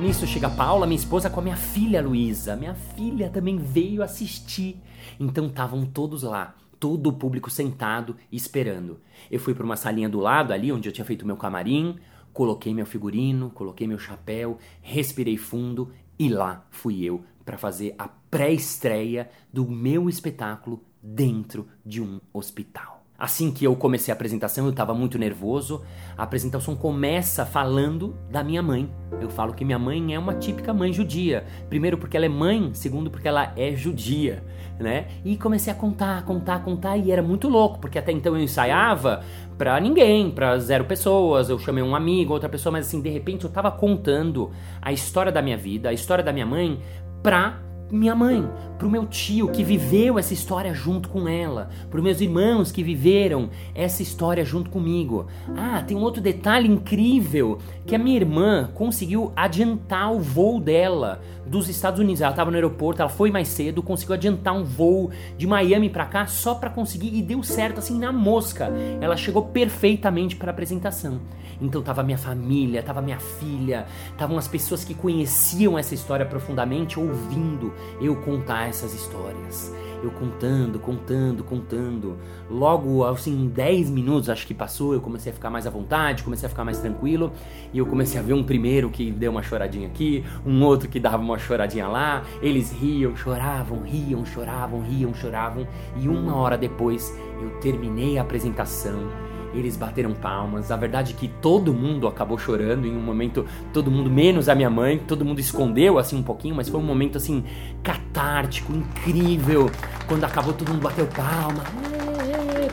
Nisso 0.00 0.26
chega 0.26 0.50
Paula, 0.50 0.86
minha 0.86 0.98
esposa, 0.98 1.30
com 1.30 1.40
a 1.40 1.42
minha 1.42 1.56
filha 1.56 2.02
Luísa. 2.02 2.56
Minha 2.56 2.74
filha 2.74 3.30
também 3.30 3.56
veio 3.56 4.02
assistir. 4.02 4.76
Então 5.18 5.46
estavam 5.46 5.86
todos 5.86 6.22
lá, 6.22 6.54
todo 6.78 7.08
o 7.08 7.12
público 7.12 7.48
sentado 7.48 8.16
esperando. 8.30 9.00
Eu 9.30 9.40
fui 9.40 9.54
para 9.54 9.64
uma 9.64 9.76
salinha 9.76 10.08
do 10.08 10.20
lado 10.20 10.52
ali, 10.52 10.70
onde 10.70 10.88
eu 10.88 10.92
tinha 10.92 11.04
feito 11.04 11.24
meu 11.24 11.36
camarim, 11.36 11.96
coloquei 12.34 12.74
meu 12.74 12.84
figurino, 12.84 13.48
coloquei 13.50 13.86
meu 13.86 13.98
chapéu, 13.98 14.58
respirei 14.82 15.38
fundo 15.38 15.90
e 16.18 16.28
lá 16.28 16.66
fui 16.70 17.02
eu 17.02 17.24
para 17.44 17.56
fazer 17.56 17.94
a 17.98 18.08
pré-estreia 18.08 19.30
do 19.52 19.66
meu 19.66 20.08
espetáculo 20.08 20.82
dentro 21.04 21.68
de 21.84 22.00
um 22.00 22.18
hospital. 22.32 23.04
Assim 23.16 23.52
que 23.52 23.64
eu 23.64 23.76
comecei 23.76 24.10
a 24.10 24.14
apresentação, 24.14 24.64
eu 24.64 24.70
estava 24.72 24.92
muito 24.92 25.18
nervoso. 25.18 25.82
A 26.18 26.24
apresentação 26.24 26.74
começa 26.74 27.46
falando 27.46 28.16
da 28.28 28.42
minha 28.42 28.60
mãe. 28.60 28.90
Eu 29.20 29.30
falo 29.30 29.54
que 29.54 29.64
minha 29.64 29.78
mãe 29.78 30.14
é 30.14 30.18
uma 30.18 30.34
típica 30.34 30.74
mãe 30.74 30.92
judia. 30.92 31.44
Primeiro 31.68 31.96
porque 31.96 32.16
ela 32.16 32.26
é 32.26 32.28
mãe, 32.28 32.70
segundo 32.74 33.12
porque 33.12 33.28
ela 33.28 33.52
é 33.56 33.72
judia, 33.76 34.42
né? 34.80 35.06
E 35.24 35.36
comecei 35.36 35.72
a 35.72 35.76
contar, 35.76 36.24
contar, 36.24 36.64
contar 36.64 36.96
e 36.96 37.12
era 37.12 37.22
muito 37.22 37.48
louco, 37.48 37.78
porque 37.78 38.00
até 38.00 38.10
então 38.10 38.36
eu 38.36 38.42
ensaiava 38.42 39.22
para 39.56 39.78
ninguém, 39.78 40.32
para 40.32 40.58
zero 40.58 40.84
pessoas. 40.84 41.48
Eu 41.48 41.58
chamei 41.60 41.84
um 41.84 41.94
amigo, 41.94 42.32
outra 42.32 42.48
pessoa, 42.48 42.72
mas 42.72 42.88
assim, 42.88 43.00
de 43.00 43.10
repente 43.10 43.44
eu 43.44 43.48
estava 43.48 43.70
contando 43.70 44.50
a 44.82 44.92
história 44.92 45.30
da 45.30 45.40
minha 45.40 45.56
vida, 45.56 45.88
a 45.88 45.92
história 45.92 46.24
da 46.24 46.32
minha 46.32 46.46
mãe 46.46 46.80
para 47.22 47.63
minha 47.90 48.14
mãe, 48.14 48.48
pro 48.78 48.90
meu 48.90 49.06
tio 49.06 49.48
que 49.48 49.62
viveu 49.62 50.18
essa 50.18 50.32
história 50.32 50.74
junto 50.74 51.08
com 51.08 51.28
ela, 51.28 51.68
pros 51.90 52.02
meus 52.02 52.20
irmãos 52.20 52.72
que 52.72 52.82
viveram 52.82 53.50
essa 53.74 54.02
história 54.02 54.44
junto 54.44 54.70
comigo. 54.70 55.26
Ah, 55.56 55.82
tem 55.86 55.96
um 55.96 56.02
outro 56.02 56.22
detalhe 56.22 56.68
incrível 56.68 57.58
que 57.86 57.94
a 57.94 57.98
minha 57.98 58.16
irmã 58.16 58.70
conseguiu 58.74 59.32
adiantar 59.36 60.12
o 60.12 60.20
voo 60.20 60.60
dela 60.60 61.20
dos 61.46 61.68
Estados 61.68 62.00
Unidos. 62.00 62.20
Ela 62.20 62.30
estava 62.30 62.50
no 62.50 62.56
aeroporto, 62.56 63.02
ela 63.02 63.10
foi 63.10 63.30
mais 63.30 63.48
cedo, 63.48 63.82
conseguiu 63.82 64.14
adiantar 64.14 64.54
um 64.54 64.64
voo 64.64 65.10
de 65.36 65.46
Miami 65.46 65.88
para 65.90 66.06
cá 66.06 66.26
só 66.26 66.54
para 66.54 66.70
conseguir 66.70 67.14
e 67.16 67.22
deu 67.22 67.42
certo 67.42 67.78
assim 67.78 67.98
na 67.98 68.12
mosca. 68.12 68.70
Ela 69.00 69.16
chegou 69.16 69.42
perfeitamente 69.46 70.36
para 70.36 70.50
a 70.50 70.52
apresentação. 70.52 71.20
Então 71.60 71.82
tava 71.82 72.02
minha 72.02 72.18
família, 72.18 72.82
tava 72.82 73.00
minha 73.00 73.18
filha, 73.18 73.86
estavam 74.10 74.36
as 74.36 74.48
pessoas 74.48 74.84
que 74.84 74.94
conheciam 74.94 75.78
essa 75.78 75.94
história 75.94 76.26
profundamente 76.26 76.98
ouvindo 76.98 77.72
eu 78.00 78.16
contar 78.16 78.68
essas 78.68 78.94
histórias. 78.94 79.72
Eu 80.04 80.10
contando, 80.10 80.78
contando, 80.78 81.42
contando. 81.42 82.18
Logo, 82.50 83.02
assim, 83.04 83.48
10 83.48 83.88
minutos 83.88 84.28
acho 84.28 84.46
que 84.46 84.52
passou, 84.52 84.92
eu 84.92 85.00
comecei 85.00 85.32
a 85.32 85.34
ficar 85.34 85.48
mais 85.48 85.66
à 85.66 85.70
vontade, 85.70 86.22
comecei 86.22 86.46
a 86.46 86.50
ficar 86.50 86.62
mais 86.62 86.78
tranquilo. 86.78 87.32
E 87.72 87.78
eu 87.78 87.86
comecei 87.86 88.20
a 88.20 88.22
ver 88.22 88.34
um 88.34 88.44
primeiro 88.44 88.90
que 88.90 89.10
deu 89.10 89.30
uma 89.30 89.42
choradinha 89.42 89.88
aqui, 89.88 90.22
um 90.44 90.62
outro 90.62 90.90
que 90.90 91.00
dava 91.00 91.22
uma 91.22 91.38
choradinha 91.38 91.88
lá. 91.88 92.22
Eles 92.42 92.70
riam, 92.70 93.16
choravam, 93.16 93.80
riam, 93.80 94.26
choravam, 94.26 94.82
riam, 94.82 95.14
choravam. 95.14 95.66
E 95.96 96.06
uma 96.06 96.36
hora 96.36 96.58
depois 96.58 97.10
eu 97.40 97.58
terminei 97.60 98.18
a 98.18 98.22
apresentação 98.22 99.08
eles 99.54 99.76
bateram 99.76 100.12
palmas. 100.12 100.70
A 100.70 100.76
verdade 100.76 101.12
é 101.12 101.16
que 101.16 101.28
todo 101.28 101.72
mundo 101.72 102.06
acabou 102.06 102.38
chorando 102.38 102.86
em 102.86 102.96
um 102.96 103.00
momento, 103.00 103.46
todo 103.72 103.90
mundo 103.90 104.10
menos 104.10 104.48
a 104.48 104.54
minha 104.54 104.70
mãe, 104.70 104.98
todo 104.98 105.24
mundo 105.24 105.40
escondeu 105.40 105.98
assim 105.98 106.16
um 106.16 106.22
pouquinho, 106.22 106.54
mas 106.54 106.68
foi 106.68 106.80
um 106.80 106.84
momento 106.84 107.18
assim 107.18 107.44
catártico, 107.82 108.72
incrível. 108.72 109.70
Quando 110.06 110.24
acabou 110.24 110.52
todo 110.52 110.68
mundo 110.70 110.82
bateu 110.82 111.06
palma. 111.06 111.64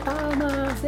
palmas. 0.04 0.82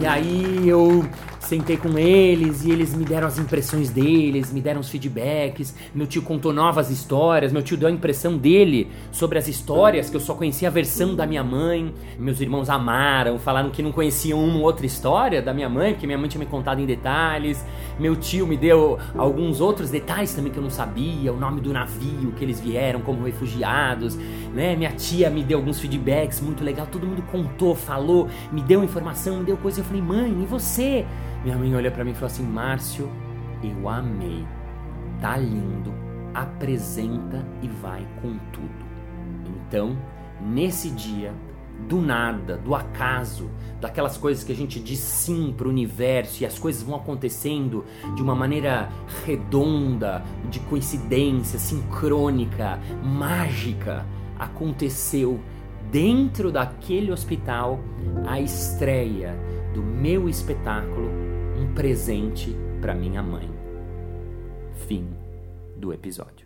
E 0.00 0.06
aí 0.06 0.68
eu 0.68 1.04
Sentei 1.42 1.76
com 1.76 1.98
eles 1.98 2.64
e 2.64 2.70
eles 2.70 2.94
me 2.94 3.04
deram 3.04 3.26
as 3.26 3.36
impressões 3.36 3.90
deles, 3.90 4.52
me 4.52 4.60
deram 4.60 4.80
os 4.80 4.88
feedbacks. 4.88 5.74
Meu 5.92 6.06
tio 6.06 6.22
contou 6.22 6.52
novas 6.52 6.88
histórias, 6.88 7.52
meu 7.52 7.62
tio 7.62 7.76
deu 7.76 7.88
a 7.88 7.90
impressão 7.90 8.38
dele 8.38 8.88
sobre 9.10 9.38
as 9.38 9.48
histórias, 9.48 10.08
que 10.08 10.16
eu 10.16 10.20
só 10.20 10.34
conhecia 10.34 10.68
a 10.68 10.70
versão 10.70 11.16
da 11.16 11.26
minha 11.26 11.42
mãe. 11.42 11.92
Meus 12.16 12.40
irmãos 12.40 12.70
amaram, 12.70 13.40
falaram 13.40 13.70
que 13.70 13.82
não 13.82 13.90
conheciam 13.90 14.42
uma 14.42 14.60
outra 14.60 14.86
história 14.86 15.42
da 15.42 15.52
minha 15.52 15.68
mãe, 15.68 15.92
porque 15.92 16.06
minha 16.06 16.16
mãe 16.16 16.28
tinha 16.28 16.38
me 16.38 16.46
contado 16.46 16.80
em 16.80 16.86
detalhes. 16.86 17.62
Meu 17.98 18.14
tio 18.14 18.46
me 18.46 18.56
deu 18.56 18.98
alguns 19.18 19.60
outros 19.60 19.90
detalhes 19.90 20.32
também 20.32 20.52
que 20.52 20.58
eu 20.58 20.62
não 20.62 20.70
sabia, 20.70 21.32
o 21.32 21.36
nome 21.36 21.60
do 21.60 21.72
navio 21.72 22.32
que 22.36 22.44
eles 22.44 22.60
vieram 22.60 23.00
como 23.00 23.24
refugiados, 23.24 24.16
né? 24.54 24.76
Minha 24.76 24.92
tia 24.92 25.28
me 25.28 25.42
deu 25.42 25.58
alguns 25.58 25.80
feedbacks 25.80 26.40
muito 26.40 26.62
legal, 26.62 26.86
todo 26.86 27.04
mundo 27.04 27.22
contou, 27.32 27.74
falou, 27.74 28.28
me 28.52 28.62
deu 28.62 28.82
informação, 28.84 29.38
me 29.38 29.44
deu 29.44 29.56
coisa. 29.56 29.80
Eu 29.80 29.84
falei, 29.84 30.00
mãe, 30.00 30.30
e 30.30 30.46
você? 30.46 31.04
Minha 31.44 31.58
mãe 31.58 31.74
olha 31.74 31.90
para 31.90 32.04
mim 32.04 32.12
e 32.12 32.14
falou 32.14 32.28
assim: 32.28 32.44
Márcio, 32.44 33.10
eu 33.62 33.88
amei, 33.88 34.46
tá 35.20 35.36
lindo, 35.36 35.92
apresenta 36.32 37.44
e 37.60 37.68
vai 37.68 38.06
com 38.20 38.38
tudo. 38.52 38.84
Então, 39.48 39.98
nesse 40.40 40.88
dia, 40.90 41.34
do 41.88 42.00
nada, 42.00 42.56
do 42.56 42.76
acaso, 42.76 43.50
daquelas 43.80 44.16
coisas 44.16 44.44
que 44.44 44.52
a 44.52 44.54
gente 44.54 44.78
diz 44.78 45.00
sim 45.00 45.52
para 45.56 45.66
o 45.66 45.70
universo 45.70 46.44
e 46.44 46.46
as 46.46 46.60
coisas 46.60 46.80
vão 46.82 46.94
acontecendo 46.94 47.84
de 48.14 48.22
uma 48.22 48.36
maneira 48.36 48.88
redonda, 49.26 50.22
de 50.48 50.60
coincidência, 50.60 51.58
sincrônica, 51.58 52.78
mágica, 53.02 54.06
aconteceu 54.38 55.40
dentro 55.90 56.52
daquele 56.52 57.10
hospital 57.10 57.80
a 58.26 58.40
estreia 58.40 59.36
do 59.74 59.82
meu 59.82 60.28
espetáculo 60.28 61.31
presente 61.74 62.54
para 62.80 62.94
minha 62.94 63.22
mãe. 63.22 63.48
Fim 64.86 65.08
do 65.76 65.92
episódio. 65.92 66.41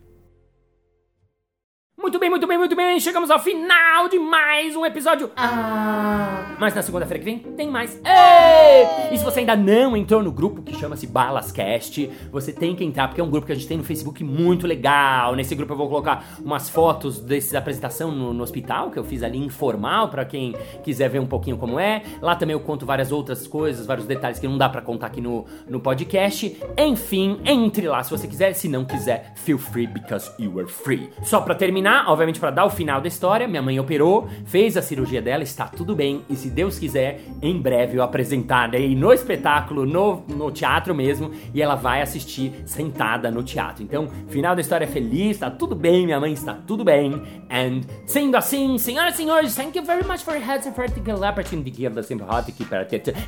Muito 2.17 2.23
bem, 2.23 2.31
muito 2.31 2.47
bem, 2.47 2.59
muito 2.59 2.77
bem. 2.77 2.99
Chegamos 2.99 3.31
ao 3.31 3.39
final 3.39 4.09
de 4.09 4.19
mais 4.19 4.75
um 4.75 4.87
episódio. 4.87 5.31
Ah! 5.37 6.57
Mas 6.59 6.75
na 6.75 6.81
segunda-feira 6.81 7.19
que 7.19 7.25
vem 7.27 7.39
tem 7.39 7.71
mais. 7.71 8.01
Ei! 8.03 9.15
E 9.15 9.19
se 9.19 9.23
você 9.23 9.41
ainda 9.41 9.55
não 9.55 9.95
entrou 9.95 10.23
no 10.23 10.33
grupo 10.33 10.63
que 10.63 10.75
chama-se 10.75 11.07
Balascast, 11.07 12.11
você 12.33 12.55
tem 12.55 12.75
que 12.75 12.83
entrar 12.83 13.09
porque 13.09 13.21
é 13.21 13.25
um 13.25 13.29
grupo 13.29 13.47
que 13.47 13.53
a 13.53 13.55
gente 13.55 13.69
tem 13.69 13.77
no 13.77 13.85
Facebook 13.85 14.25
muito 14.25 14.67
legal. 14.67 15.37
Nesse 15.37 15.55
grupo 15.55 15.75
eu 15.75 15.77
vou 15.77 15.91
colocar 15.91 16.25
umas 16.43 16.71
fotos 16.71 17.21
dessa 17.21 17.59
apresentação 17.59 18.11
no, 18.11 18.33
no 18.33 18.43
hospital 18.43 18.91
que 18.91 18.99
eu 18.99 19.05
fiz 19.05 19.23
ali 19.23 19.37
informal 19.37 20.09
para 20.09 20.25
quem 20.25 20.55
quiser 20.83 21.11
ver 21.11 21.19
um 21.19 21.27
pouquinho 21.27 21.59
como 21.59 21.79
é. 21.79 22.03
Lá 22.23 22.35
também 22.35 22.55
eu 22.55 22.61
conto 22.61 22.87
várias 22.87 23.13
outras 23.13 23.47
coisas, 23.47 23.87
vários 23.87 24.07
detalhes 24.07 24.39
que 24.39 24.49
não 24.49 24.57
dá 24.57 24.71
para 24.71 24.81
contar 24.81 25.09
aqui 25.09 25.21
no, 25.21 25.45
no 25.69 25.81
podcast. 25.81 26.57
Enfim, 26.79 27.39
entre 27.45 27.87
lá 27.87 28.03
se 28.03 28.11
você 28.11 28.27
quiser. 28.27 28.55
Se 28.55 28.69
não 28.69 28.87
quiser, 28.87 29.35
feel 29.37 29.59
free 29.59 29.87
because 29.87 30.33
you 30.39 30.59
are 30.59 30.67
free. 30.67 31.11
Só 31.23 31.43
para 31.43 31.55
terminar 31.55 32.06
obviamente, 32.07 32.41
para 32.41 32.51
dar 32.51 32.65
o 32.65 32.71
final 32.71 33.01
da 33.01 33.09
história, 33.09 33.49
minha 33.49 33.63
mãe 33.63 33.79
operou, 33.79 34.29
fez 34.47 34.77
a 34.77 34.83
cirurgia 34.83 35.21
dela, 35.21 35.43
está 35.43 35.67
tudo 35.67 35.95
bem. 35.95 36.25
E 36.29 36.37
se 36.37 36.49
Deus 36.49 36.79
quiser, 36.79 37.21
em 37.43 37.61
breve 37.61 37.97
eu 37.97 38.03
apresentarei 38.03 38.95
no 38.95 39.13
espetáculo, 39.13 39.85
no, 39.85 40.23
no 40.29 40.51
teatro 40.51 40.95
mesmo, 40.95 41.31
e 41.53 41.61
ela 41.61 41.75
vai 41.75 42.03
assistir 42.03 42.53
sentada 42.65 43.31
no 43.31 43.43
teatro. 43.43 43.83
Então, 43.83 44.09
final 44.29 44.55
da 44.55 44.61
história 44.61 44.87
feliz, 44.87 45.33
está 45.33 45.51
tudo 45.51 45.75
bem, 45.75 46.07
minha 46.07 46.21
mãe 46.21 46.33
está 46.33 46.55
tudo 46.55 46.85
bem. 46.85 47.23
And 47.51 47.83
sendo 48.07 48.37
assim, 48.37 48.79
senhoras 48.79 49.15
e 49.15 49.17
senhores, 49.19 49.55
thank 49.55 49.77
you 49.77 49.85
very 49.85 50.05
much 50.07 50.25
for 50.25 50.35
having 50.35 50.73
the 51.05 51.13
opportunity 51.13 51.71
to 51.71 51.77
give 51.77 51.95
the 51.95 52.03
sympathetic 52.03 52.57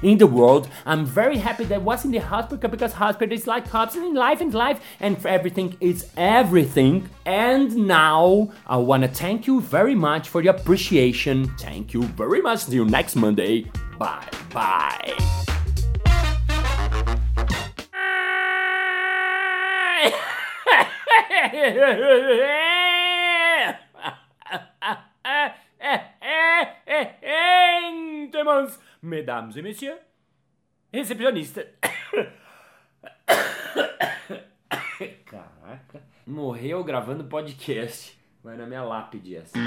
in 0.02 0.16
the 0.16 0.26
world. 0.26 0.68
I'm 0.86 1.04
very 1.04 1.38
happy 1.38 1.64
that 1.64 1.82
was 1.82 2.04
in 2.04 2.10
the 2.10 2.18
hospital 2.18 2.70
because 2.70 2.92
hospital 2.92 3.34
is 3.34 3.46
like 3.46 3.68
hospital 3.68 4.08
in 4.08 4.14
life 4.14 4.40
and 4.40 4.52
life 4.52 4.80
and 5.00 5.16
everything 5.26 5.76
is 5.80 6.06
everything. 6.16 7.08
And 7.24 7.86
now 7.86 8.50
I 8.68 8.76
want 8.76 9.02
to 9.02 9.08
thank 9.08 9.46
you 9.46 9.62
very 9.62 9.94
much 9.94 10.28
for 10.28 10.42
the 10.42 10.48
appreciation. 10.48 11.48
Thank 11.56 11.94
you 11.94 12.02
very 12.02 12.42
much. 12.42 12.64
See 12.64 12.74
you 12.74 12.84
next 12.84 13.16
Monday. 13.16 13.70
Bye 13.98 14.28
bye. 14.52 15.14
mesdames 29.00 29.56
et 29.56 29.62
messieurs, 29.62 29.96
recepcionista. 30.92 31.62
Caraca. 35.24 36.02
Morreu 36.26 36.84
gravando 36.84 37.24
podcast. 37.24 38.17
Vai 38.48 38.56
na 38.56 38.66
minha 38.66 38.82
lápide 38.82 39.36
essa. 39.36 39.58